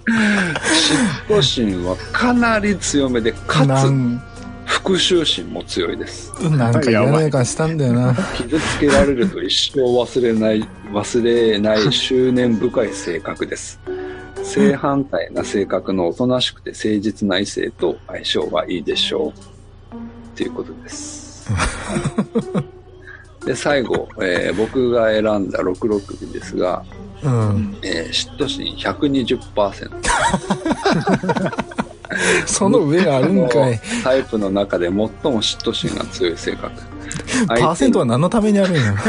[0.08, 3.92] 嫉妬心はかなり強めでかつ
[4.68, 6.30] 復讐心も強いです。
[6.50, 8.14] なんか嫌な予感したんだよな。
[8.36, 13.80] 傷つけられると一生忘れない 忘れない執念深い性格です。
[14.42, 19.30] 正反対な性格のおとなしくて誠実な異性と相性がいいでしょう。
[19.30, 21.50] っていうことです。
[23.44, 26.84] で最後、えー僕が選んだ66ですが、
[27.22, 27.76] うん。
[27.82, 29.90] えー嫉妬心120%
[32.46, 33.80] その上があるんかい。
[34.02, 36.72] タイプの中で最も嫉妬心が強い性格。
[37.46, 38.94] パーセントは何のためにあるんや。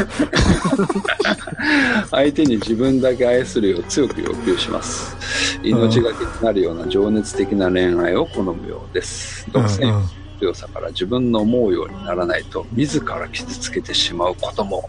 [2.10, 5.16] 相手に自分だけ愛するよう強く要求します。
[5.62, 9.46] 命がけになるような情熱的な恋愛を好むようです。
[9.52, 10.02] 独占
[10.38, 14.88] 強さから自分の思うようにならないと自ら傷つけてしまうことも。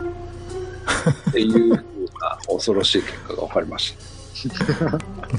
[1.30, 1.86] っていう
[2.22, 3.96] な恐ろしい結果が分かりまし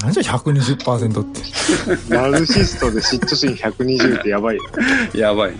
[0.02, 2.14] なん じゃ120%って。
[2.14, 4.58] ナルシストで嫉妬心120ってやばい
[5.14, 5.58] やばいね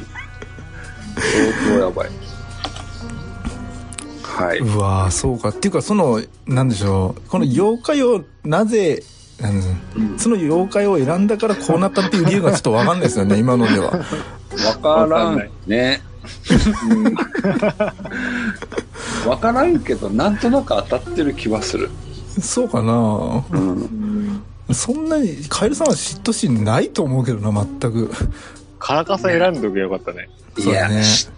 [1.17, 2.11] 相当やばい
[4.23, 5.51] はいうわーそうか。
[5.51, 7.29] っていうか、その、なんでしょう。
[7.29, 9.03] この妖怪をなぜ、
[10.17, 13.90] その妖怪を選んだからこうなったっていう理由がちょっとわかんないですよね、今のでは。
[14.51, 16.01] 分からんね
[19.25, 21.90] 分からんけどなんとなく当たってる気はする。
[22.40, 23.44] そうかな。
[23.50, 24.42] うん。
[24.73, 28.10] そんなに、カエルさんは嫉妬心ないと思うけどな、全く。
[28.79, 30.29] カラカサ選んどけばよかったね。
[30.56, 31.02] いや、ね。
[31.02, 31.29] し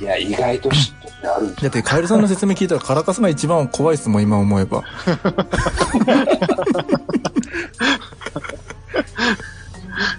[0.00, 1.52] いや、意外と嫉妬ある。
[1.52, 4.82] んじだってカエルさんの説明聞いたらカラカスが一番怖いっすもん今思えば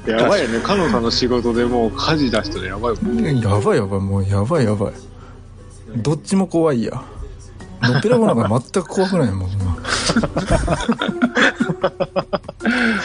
[0.08, 0.60] やばいよね。
[0.60, 3.24] カノンさんの仕事でもう火事出したらやばいもん。
[3.40, 4.94] やばいやばいもうやばいやばい
[5.98, 7.04] どっちも怖いや
[7.82, 9.78] のっぺらぼうなんか全く怖くないもん今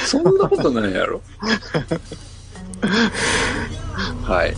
[0.06, 1.20] そんなことないやろ。
[4.22, 4.54] はい。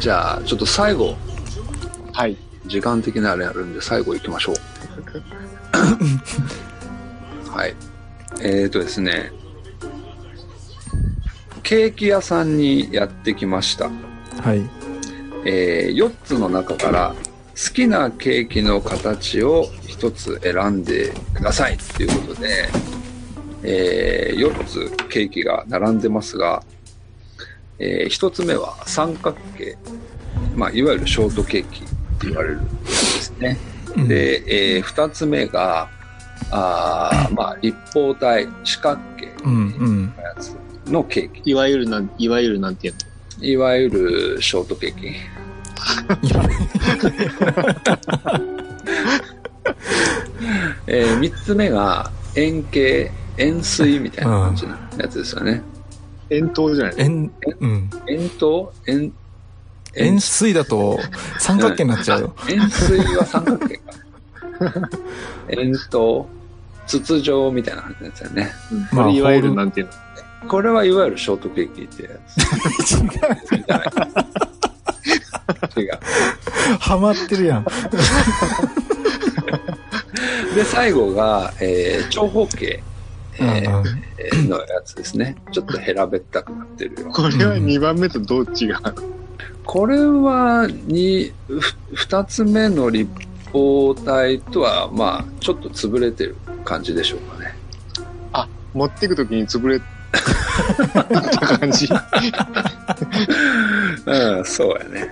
[0.00, 1.16] じゃあ、ちょっと最後、
[2.12, 2.36] はい。
[2.66, 4.56] 時間的なあれあるんで、最後行きましょう。
[7.50, 7.74] はい。
[8.40, 9.32] えーとですね、
[11.62, 13.90] ケーキ屋さんにやってきました。
[14.40, 14.62] はい。
[15.44, 17.14] え4つの中から
[17.54, 22.68] 好きなケーキの形を1つ選んでくださいということで、
[23.62, 26.62] え4つケーキが並んでますが、
[27.78, 29.76] え1つ目は三角形、
[30.56, 31.86] まあ、いわゆるショートケーキっ
[32.18, 33.58] て言われるやつですね。
[33.96, 34.08] うん。
[34.08, 35.88] で、え2つ目が、
[36.50, 40.14] あーまあ、立方体、四角形うんうん
[40.86, 41.50] のケーキ。
[41.50, 42.94] いわゆるなん、いわゆるなんていう
[43.40, 43.44] の？
[43.46, 45.12] いわゆるショートケーキ。
[50.86, 55.62] えー、3つ目が円形円錐みたいな感じのやつですよね。
[56.30, 56.94] 円筒じゃない？
[56.98, 57.30] 円
[57.60, 58.44] うん円筒？
[58.86, 59.12] 円
[59.94, 60.98] 円錐だと
[61.38, 63.82] 三角形になっちゃうよあ 円錐は三角形か。
[65.50, 65.88] 円筒
[67.00, 68.52] 筒状みたいな感じのやつだよね。
[68.72, 69.92] うんまあこれいわゆホールるなんていうの？
[70.48, 72.92] これはいわゆるショートケーキってやつ。
[75.78, 75.84] 違う。
[75.84, 75.98] 違う。
[76.78, 77.64] ハマってるやん
[80.54, 82.82] で、最後が、えー長方形、
[83.38, 83.86] えーうんうん
[84.18, 85.36] えーのやつですね。
[85.52, 88.92] ちょっと平べったくなってるようなこれは2番目とどう違うの
[89.64, 91.60] これはにふ
[91.94, 93.10] 二つ目の立
[93.52, 97.54] 方体とはまあちょっと潰れてる感じでしょうかね
[98.32, 99.80] あ、持っていくときに潰れ
[100.92, 101.88] た感じ。
[104.06, 105.08] うんそうやね。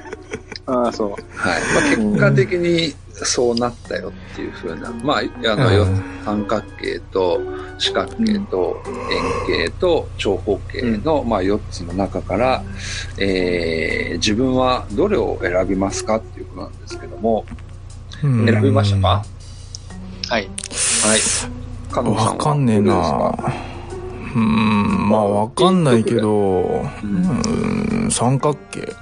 [0.66, 1.10] ああ、そう。
[1.10, 5.22] はい、まあ、結果的にそうなったよっていうふうなまあ
[5.52, 6.02] あの、ようん。
[6.24, 7.40] 三角形と
[7.78, 8.82] 四角形と
[9.48, 12.62] 円形と長方形の、まあ、4つの中から、
[13.18, 17.44] えー自分はどれを選びますかっていうことなんですけども。
[18.22, 18.46] うん。
[18.46, 19.08] 選びましたか、
[20.28, 20.42] はい。
[20.42, 20.50] はい。
[21.90, 22.92] 加納さんはわかんねえな。
[22.92, 23.79] どれですか？
[24.34, 28.00] うんまあわかんないけどうん。
[28.02, 28.92] うん三角形。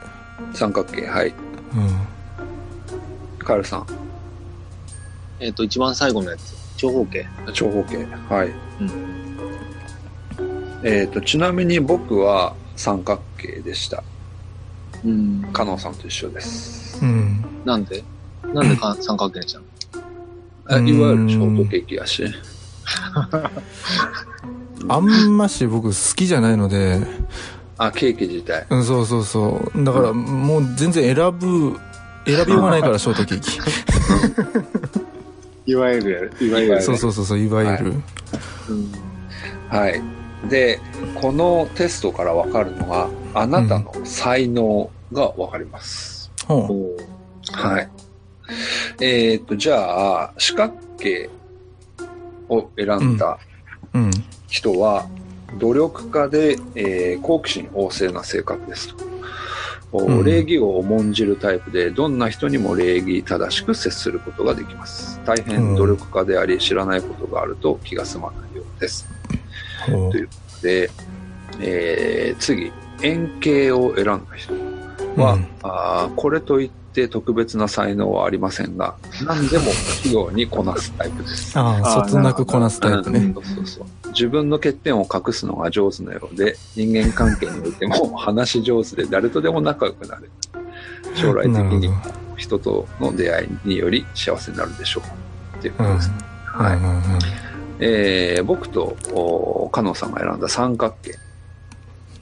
[0.53, 1.29] 三角形はい。
[1.29, 1.35] うん。
[3.39, 3.87] カエルさん。
[5.41, 6.55] えっ、と、一番最後のやつ。
[6.77, 7.27] 長方形。
[7.53, 8.49] 長方形はい、
[8.81, 9.29] うん。
[10.85, 14.03] えっ、とちなみに僕は三角形でした。
[15.05, 15.49] うん。
[15.53, 17.03] 加納さんと一緒です。
[17.03, 17.45] うん。
[17.65, 18.05] なんで？
[18.53, 19.65] なんでか三角形にしたの？
[20.67, 20.85] うん。
[20.87, 22.25] あいわゆるショートケーキやし
[24.89, 27.01] あんまし僕好きじゃないので。
[27.79, 28.67] あケーキ自体。
[28.71, 29.85] うんそうそうそう。
[29.85, 31.79] だからもう全然選ぶ
[32.27, 33.59] 選びようがないからショートケーキ
[35.71, 36.83] いわゆる、いわゆる。
[36.83, 37.93] そうそうそうそういわゆる、
[38.69, 38.93] うん。
[39.69, 40.03] はい。
[40.49, 40.79] で
[41.21, 47.07] このテストから分かるのがあなたの才能が分かります、ほうおー。
[47.53, 47.91] はい。
[49.01, 51.29] えっ、とじゃあ四角形
[52.49, 53.39] を選んだ
[53.95, 54.11] うん
[54.49, 55.07] 人は
[55.59, 59.07] 努力家で、えー好奇心旺盛な性格ですと。
[59.91, 60.25] おうん。
[60.25, 65.21] 礼儀を重んじるタイプでどんな人にも礼儀正しく接することができます。
[65.25, 69.09] 大変努力家であり知らないことがあると気が済まないようです。
[69.91, 70.13] ほう。
[70.13, 70.29] という
[70.63, 70.91] で、
[71.61, 72.73] えー次
[73.03, 74.53] 円形を選んだ人
[75.17, 75.47] は、うん。
[75.63, 79.65] あーこれといって特別な才能はありませんが何でも
[80.03, 81.59] 器用にこなすタイプです。
[81.59, 83.19] ああそつなくこなすタイプね。
[83.21, 90.31] うんそうそう自分の欠点を隠すのが上手なようで人間関係においても話し上手で誰とでも仲良くなれる。
[91.15, 91.95] 将来的にど。
[92.37, 95.03] 人との出会いにより幸せになるでしょ
[95.55, 95.59] う。
[95.59, 96.11] っていうことです、
[96.47, 96.83] はいうん。
[96.83, 97.03] うんうん
[97.81, 101.19] えー僕とお加納さんが選んだ三角形、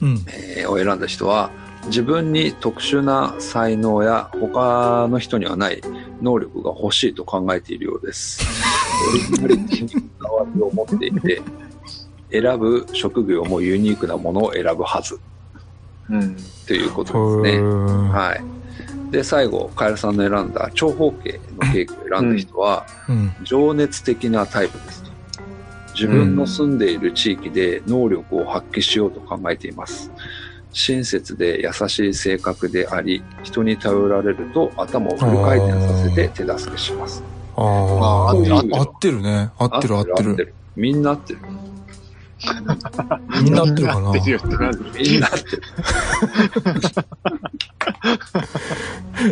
[0.01, 0.25] うん。
[0.27, 1.49] えーを選んだ人は
[1.87, 5.81] 自分に特殊な才能や他の人にはない
[6.21, 8.45] 能力が欲しいと考えているようです。
[9.09, 11.41] オリジナリティにこだわりを持っていて、
[12.31, 15.19] 選ぶ職業もユニークなものを選ぶはず
[16.09, 16.37] うん。
[16.65, 17.61] ということですね。
[17.61, 19.11] ははい。
[19.11, 25.11] で、最後、カエルさんの選んだ長方形のケーキを選んだ人は、いうん情熱的なタイプですと。
[25.93, 30.11] 自分の住んでいる地域で能力を発揮しようと考えています。
[30.71, 37.23] 親切で優しい性格であり、人に頼られると頭をフル回転させて手助けします。
[37.55, 39.49] ああ、合合ってるね。
[39.57, 40.53] 合ってる合ってる。
[40.75, 41.39] みんな合ってる。
[43.41, 44.11] みんな合ってるかな？
[44.11, 44.19] み
[45.17, 45.63] んな合ってる。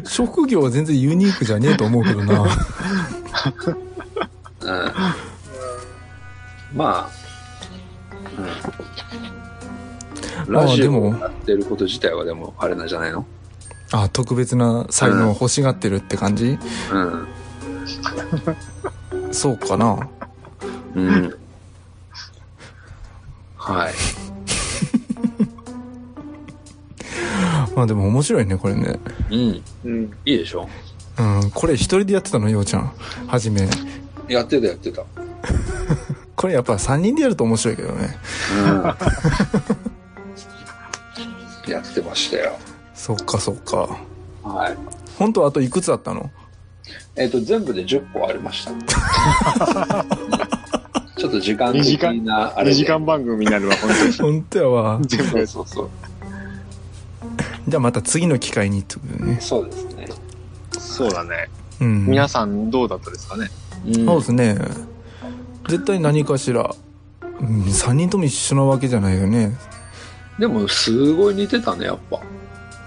[0.10, 2.42] 職業は全然ユニークじゃねえと思うけどな。
[2.42, 2.50] うん
[6.74, 7.10] まあ、
[8.38, 8.46] うん。
[10.48, 13.26] ラジオでもをやってること自体はでもあれなんじゃないの？
[13.92, 16.58] あ特別な才能を欲しがってるって感じ、
[16.92, 17.28] うん。
[19.32, 20.10] そうかな。
[20.96, 21.36] うん。
[23.58, 23.94] はい。
[27.76, 29.00] まあでも面白いね、これね。
[29.30, 29.62] うん。
[29.86, 30.12] うん。
[30.26, 30.68] いいでしょ？
[31.18, 32.92] うん、これ一人でやってたの、ようちゃん。
[33.28, 33.68] はじめ。
[34.28, 35.04] やってたやってた。
[36.36, 38.18] これやっぱ三人でやると面白いけどね。
[38.68, 38.84] うん。
[41.72, 42.58] やってましたよ。
[42.94, 43.98] そっかそっか。
[44.44, 44.78] はい。
[45.18, 46.32] 本当はあといくつあったの？
[47.16, 48.72] えっ、と、全部で10個ありました。
[51.18, 52.74] ちょっと時間的な、あ2れで。
[52.74, 54.14] 時間番組になるわ、本当に。
[54.14, 55.00] 本当やわ。
[55.02, 55.90] 全部そうそう。
[57.68, 59.38] じゃあまた次の機会にってことでね。
[59.40, 60.08] そうですね。
[60.78, 61.50] そうだね。
[61.80, 62.06] うん。
[62.06, 63.50] 皆さんどうだったですかね？
[63.88, 64.58] うんそうですね。
[65.70, 66.76] 絶対何かしら。
[67.40, 69.58] うん、3人とも一緒なわけじゃないよね。
[70.40, 72.20] でも、すごい似てたね、やっぱ。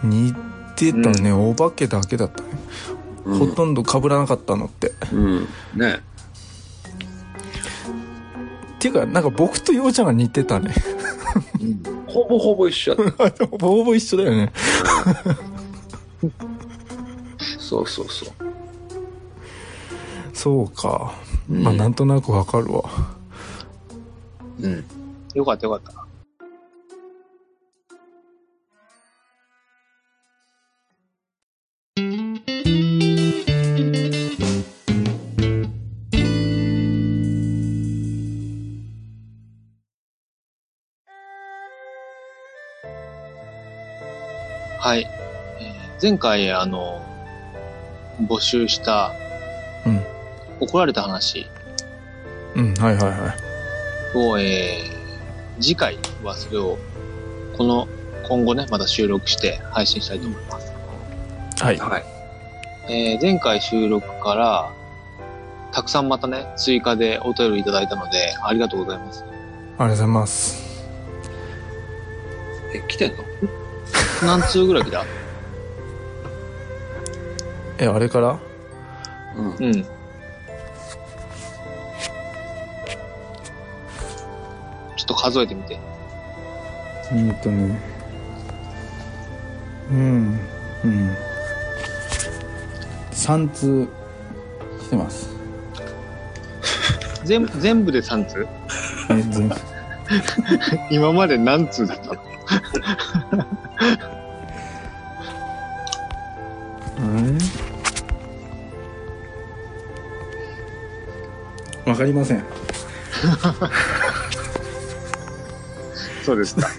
[0.03, 0.35] 似
[0.77, 2.49] てたね、お化けだけだったね。
[2.53, 4.95] うんほとんど被らなかったのって。
[5.13, 5.49] うん。
[5.75, 6.01] ね。
[8.79, 10.73] っていうか、なんか僕とようちゃんが似てたね。
[12.07, 13.45] ほぼほぼ一緒やった。
[13.47, 14.53] ほぼほぼ一緒だよね。
[17.59, 18.29] そうそうそう。
[20.33, 21.13] そうか。
[21.51, 22.85] うんまあなんとなくわかるわ。
[24.61, 24.85] うん。
[25.35, 25.98] よかったよかった。
[44.89, 45.07] はい。
[45.61, 47.03] えー前回、あの、
[48.23, 49.13] 募集した
[49.85, 50.03] うん。
[50.61, 51.47] 怒られた話
[52.55, 53.35] うん、はいはいは
[54.15, 54.17] い。
[54.17, 54.99] を、えー
[55.61, 56.79] 次回はそれを、
[57.59, 57.87] この、
[58.29, 60.73] 今後ね、また収録して配信したいと思います。
[61.63, 61.77] はい。
[61.79, 62.05] はい。
[62.91, 64.71] えー前回収録から、
[65.73, 69.23] たくさんまたね、追加でお便りいただいたので、ありがとうございます。
[69.23, 70.65] ありがとうございます。
[72.75, 73.25] え、来てんの？
[74.25, 75.05] 何通ぐらい来た？
[77.79, 78.39] え、あれから？
[79.37, 79.55] うん。
[79.59, 79.73] うん。
[79.75, 85.79] ちょっと数えてみて。
[87.13, 87.81] うんとね。
[89.91, 90.41] うん。
[90.85, 91.17] うん。
[93.13, 93.89] 3通
[94.81, 95.31] 来てます。
[97.25, 98.47] 全部、全部で3通？
[99.11, 99.51] え、全
[100.91, 102.21] 今まで何通だったの？
[111.99, 112.45] かりません。
[116.25, 116.69] そうですか。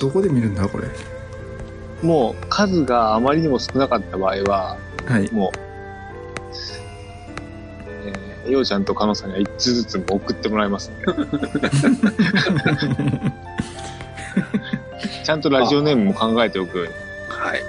[0.00, 0.88] どこで見るんだ、これ？
[2.02, 4.76] もう、数があまりにも少なかった場合は、
[5.06, 5.28] はい。
[5.32, 5.50] もう、
[8.04, 11.04] えー、ようちゃんとかのさんには1通ずつも送ってもらいますんで。
[15.24, 16.92] ちゃんとラジオネームも考えておくように。
[17.28, 17.62] はい。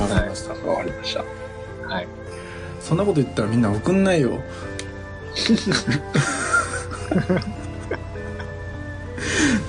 [0.00, 0.50] わかりました。
[0.68, 1.24] わかりました。
[1.86, 2.08] はい。
[2.80, 4.40] そんなこと言ったらみんな送んないよ。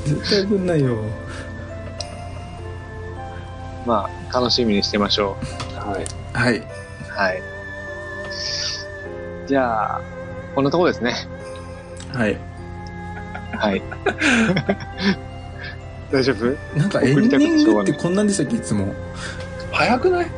[0.05, 0.97] 絶対送んないよ。
[3.85, 5.37] まあ、楽しみにしてましょ
[5.75, 6.05] はい。
[6.33, 6.57] はい。
[6.57, 6.63] う。
[7.09, 7.41] はい。
[9.47, 10.01] じゃあ、
[10.55, 11.13] こんなとこですね。
[12.13, 12.37] はい。
[13.57, 13.81] はい。
[16.11, 16.57] 大丈夫？
[16.77, 18.93] なんかエンディングってこんなんでしたっけ、いつも。
[19.71, 20.25] 早くない？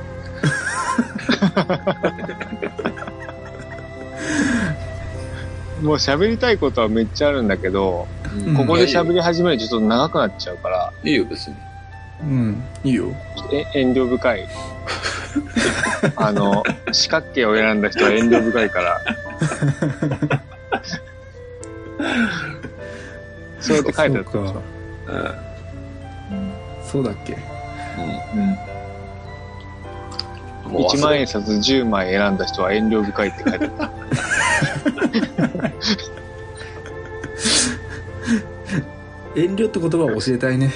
[5.82, 8.08] もう喋りたいことはめっちゃあるんだけど、
[8.46, 11.56] うんここで喋り始めるとちょっと長くなっちゃうから、いいよ、別に。
[12.22, 12.64] うん。
[12.84, 13.06] いいよ。
[13.52, 14.48] え遠慮深い。
[16.16, 19.02] あの、四角形を選んだ人は遠慮深いから。
[23.60, 24.62] そうやって書いてあったでしょ。
[25.10, 25.16] う
[26.36, 26.52] ん。
[26.86, 27.38] そうだっけ。
[28.36, 28.58] うん。
[30.70, 33.92] 1万円札10枚選んだ人は遠慮深いって書いてあった。
[39.36, 40.72] 遠慮って言葉を教えたいね。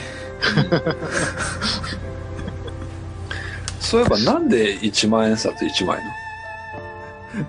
[3.79, 5.99] そういえばなんで1万円札1枚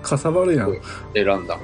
[0.01, 0.69] かさばるやん。
[0.71, 0.75] の
[1.13, 1.57] 選んだ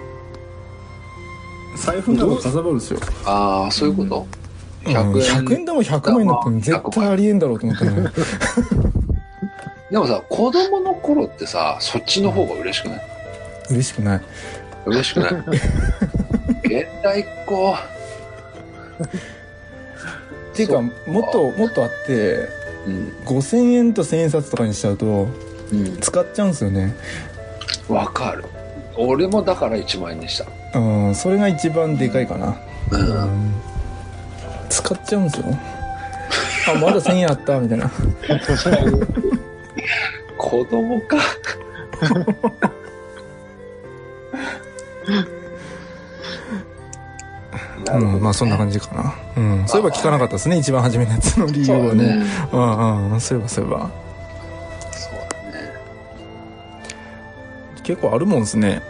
[1.78, 3.00] 財布の中かさばるですよ。
[3.26, 4.40] ああ、そういうこと、うん
[4.86, 7.86] 100円100円玉100枚になったの絶対ありえんだろうと思った。
[9.92, 13.02] でもさ、子供の頃ってさ、そっちの方が嬉しくない？
[13.72, 14.22] 嬉しくない。
[14.86, 15.32] 嬉しくない
[16.64, 17.74] 現代っ子。
[17.74, 17.76] っ
[20.54, 22.50] ていうか、もっと、もっとあって、
[22.86, 23.14] うん。
[23.26, 25.28] 5000円と1000円札とかにしちゃうと、
[25.72, 25.98] うん。
[26.00, 26.94] 使っちゃうんですよね。
[27.88, 28.46] わかる。
[28.96, 30.46] 俺もだから1万円にした。
[30.78, 32.58] うん、それが一番でかいかな。
[32.92, 32.98] う。
[32.98, 33.02] うん
[33.48, 33.54] ん。
[34.70, 35.46] 使っちゃうんですよ。
[36.76, 37.90] あ、まだ1000円あった、みたいな。
[40.38, 41.18] 子供か。
[47.94, 49.14] うん、まあそんな感じかな。
[49.38, 49.68] うん。
[49.68, 52.24] そういえば聞かなかったですね、一番初めのやつの理由はね。
[52.52, 53.90] うんうん、そういえばそういえば。
[54.92, 55.74] そうだね。
[57.84, 58.76] 結構あるもんですね。
[58.76, 58.82] ん？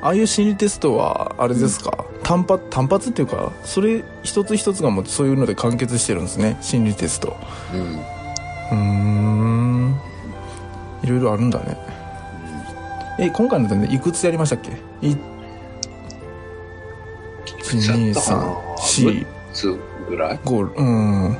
[0.00, 7.36] ああいう心理テストは、あれですか、単発、単発っていうか、それ一つ一つがもうそういうので完結してるんですね、心理テスト。
[7.72, 7.80] うん。
[7.80, 10.00] うーん。
[11.04, 11.76] いろいろあるんだね。
[13.18, 14.70] え、今回のでね、いくつやりましたっけ？
[15.06, 15.16] い、
[17.76, 19.76] 1、2、3、4、つ
[20.08, 21.36] ぐらい？5、うん。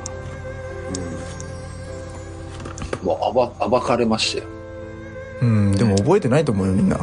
[3.03, 4.49] もう暴暴かれましたよ。
[5.41, 6.97] うん、でも覚えてないと思うよ、みんな。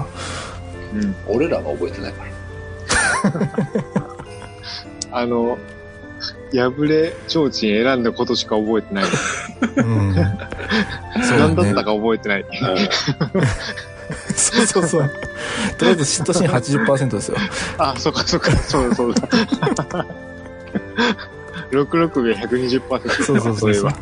[0.94, 1.14] うん。
[1.28, 2.30] 俺らが覚えてないから。
[5.12, 5.58] あの、
[6.52, 9.04] 破れ提灯選んだことしか覚えてない。
[9.76, 10.14] うん。
[11.38, 12.44] 何だねったか覚えてない。
[14.34, 15.10] そうそうそう。
[15.78, 17.36] とりあえず嫉妬心80%ですよ。
[17.78, 19.28] あ、そうかそうか、そうだそうだ。
[21.70, 23.22] 66秒120%。
[23.22, 23.92] そうそうそうそう。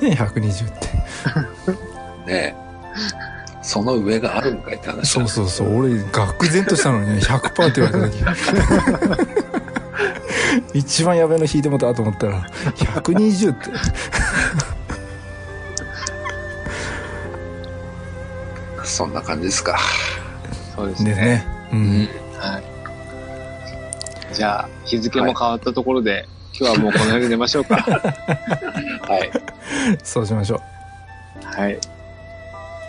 [0.00, 0.88] ね120って。
[2.30, 2.54] ねえ。
[3.62, 5.10] その上があるんかいって話。
[5.10, 5.78] そうそうそう。
[5.78, 8.24] 俺、愕然としたのにね、100%って言われた時。
[10.72, 12.46] 一番やべえの引いてもたと思ったら、
[12.76, 13.70] 120って。
[18.98, 19.78] そんな感じですか。
[20.74, 21.14] そうですね。
[21.14, 21.46] でね。
[21.72, 22.08] うん。
[22.36, 24.34] はい。
[24.34, 26.26] じゃあ、日付も変わったところで、
[26.58, 27.76] 今日はもうこの辺で寝ましょうか。
[29.06, 29.30] はい。
[30.02, 31.46] そうしましょう。
[31.46, 31.78] はい。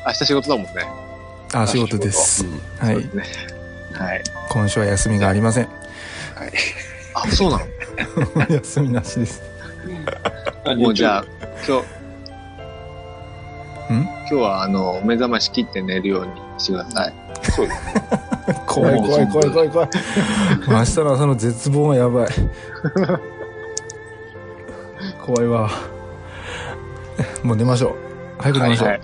[0.07, 0.71] 明日仕事だもんね。
[1.53, 2.47] あ、仕事ですう。
[2.49, 2.95] んはい。
[2.97, 3.23] ね。
[3.93, 4.23] はい。
[4.49, 5.65] 今週は休みがありません。
[6.33, 6.51] はい。
[7.13, 7.59] あ、そうな
[8.47, 8.47] の？
[8.49, 9.43] 休みなしです。
[10.75, 11.25] もうじゃあ、
[11.67, 11.98] 今日、ん
[13.89, 17.13] 今日はあの、目覚まし切って寝るようにしてください。
[17.43, 17.79] そうです
[18.67, 19.89] 怖い怖い怖い怖い怖い。
[20.67, 22.29] 明日の朝の絶望がやばい。
[25.25, 25.69] 怖いわ。
[27.43, 27.95] もう寝ましょう。
[28.41, 28.87] 早く寝ましょう。
[28.87, 29.01] はい。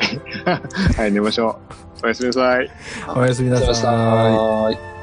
[0.98, 1.60] はい、寝ましょ
[2.04, 2.06] う。
[2.06, 2.70] おやすみなさい。
[3.16, 3.60] おやすみな。
[3.60, 4.95] さい。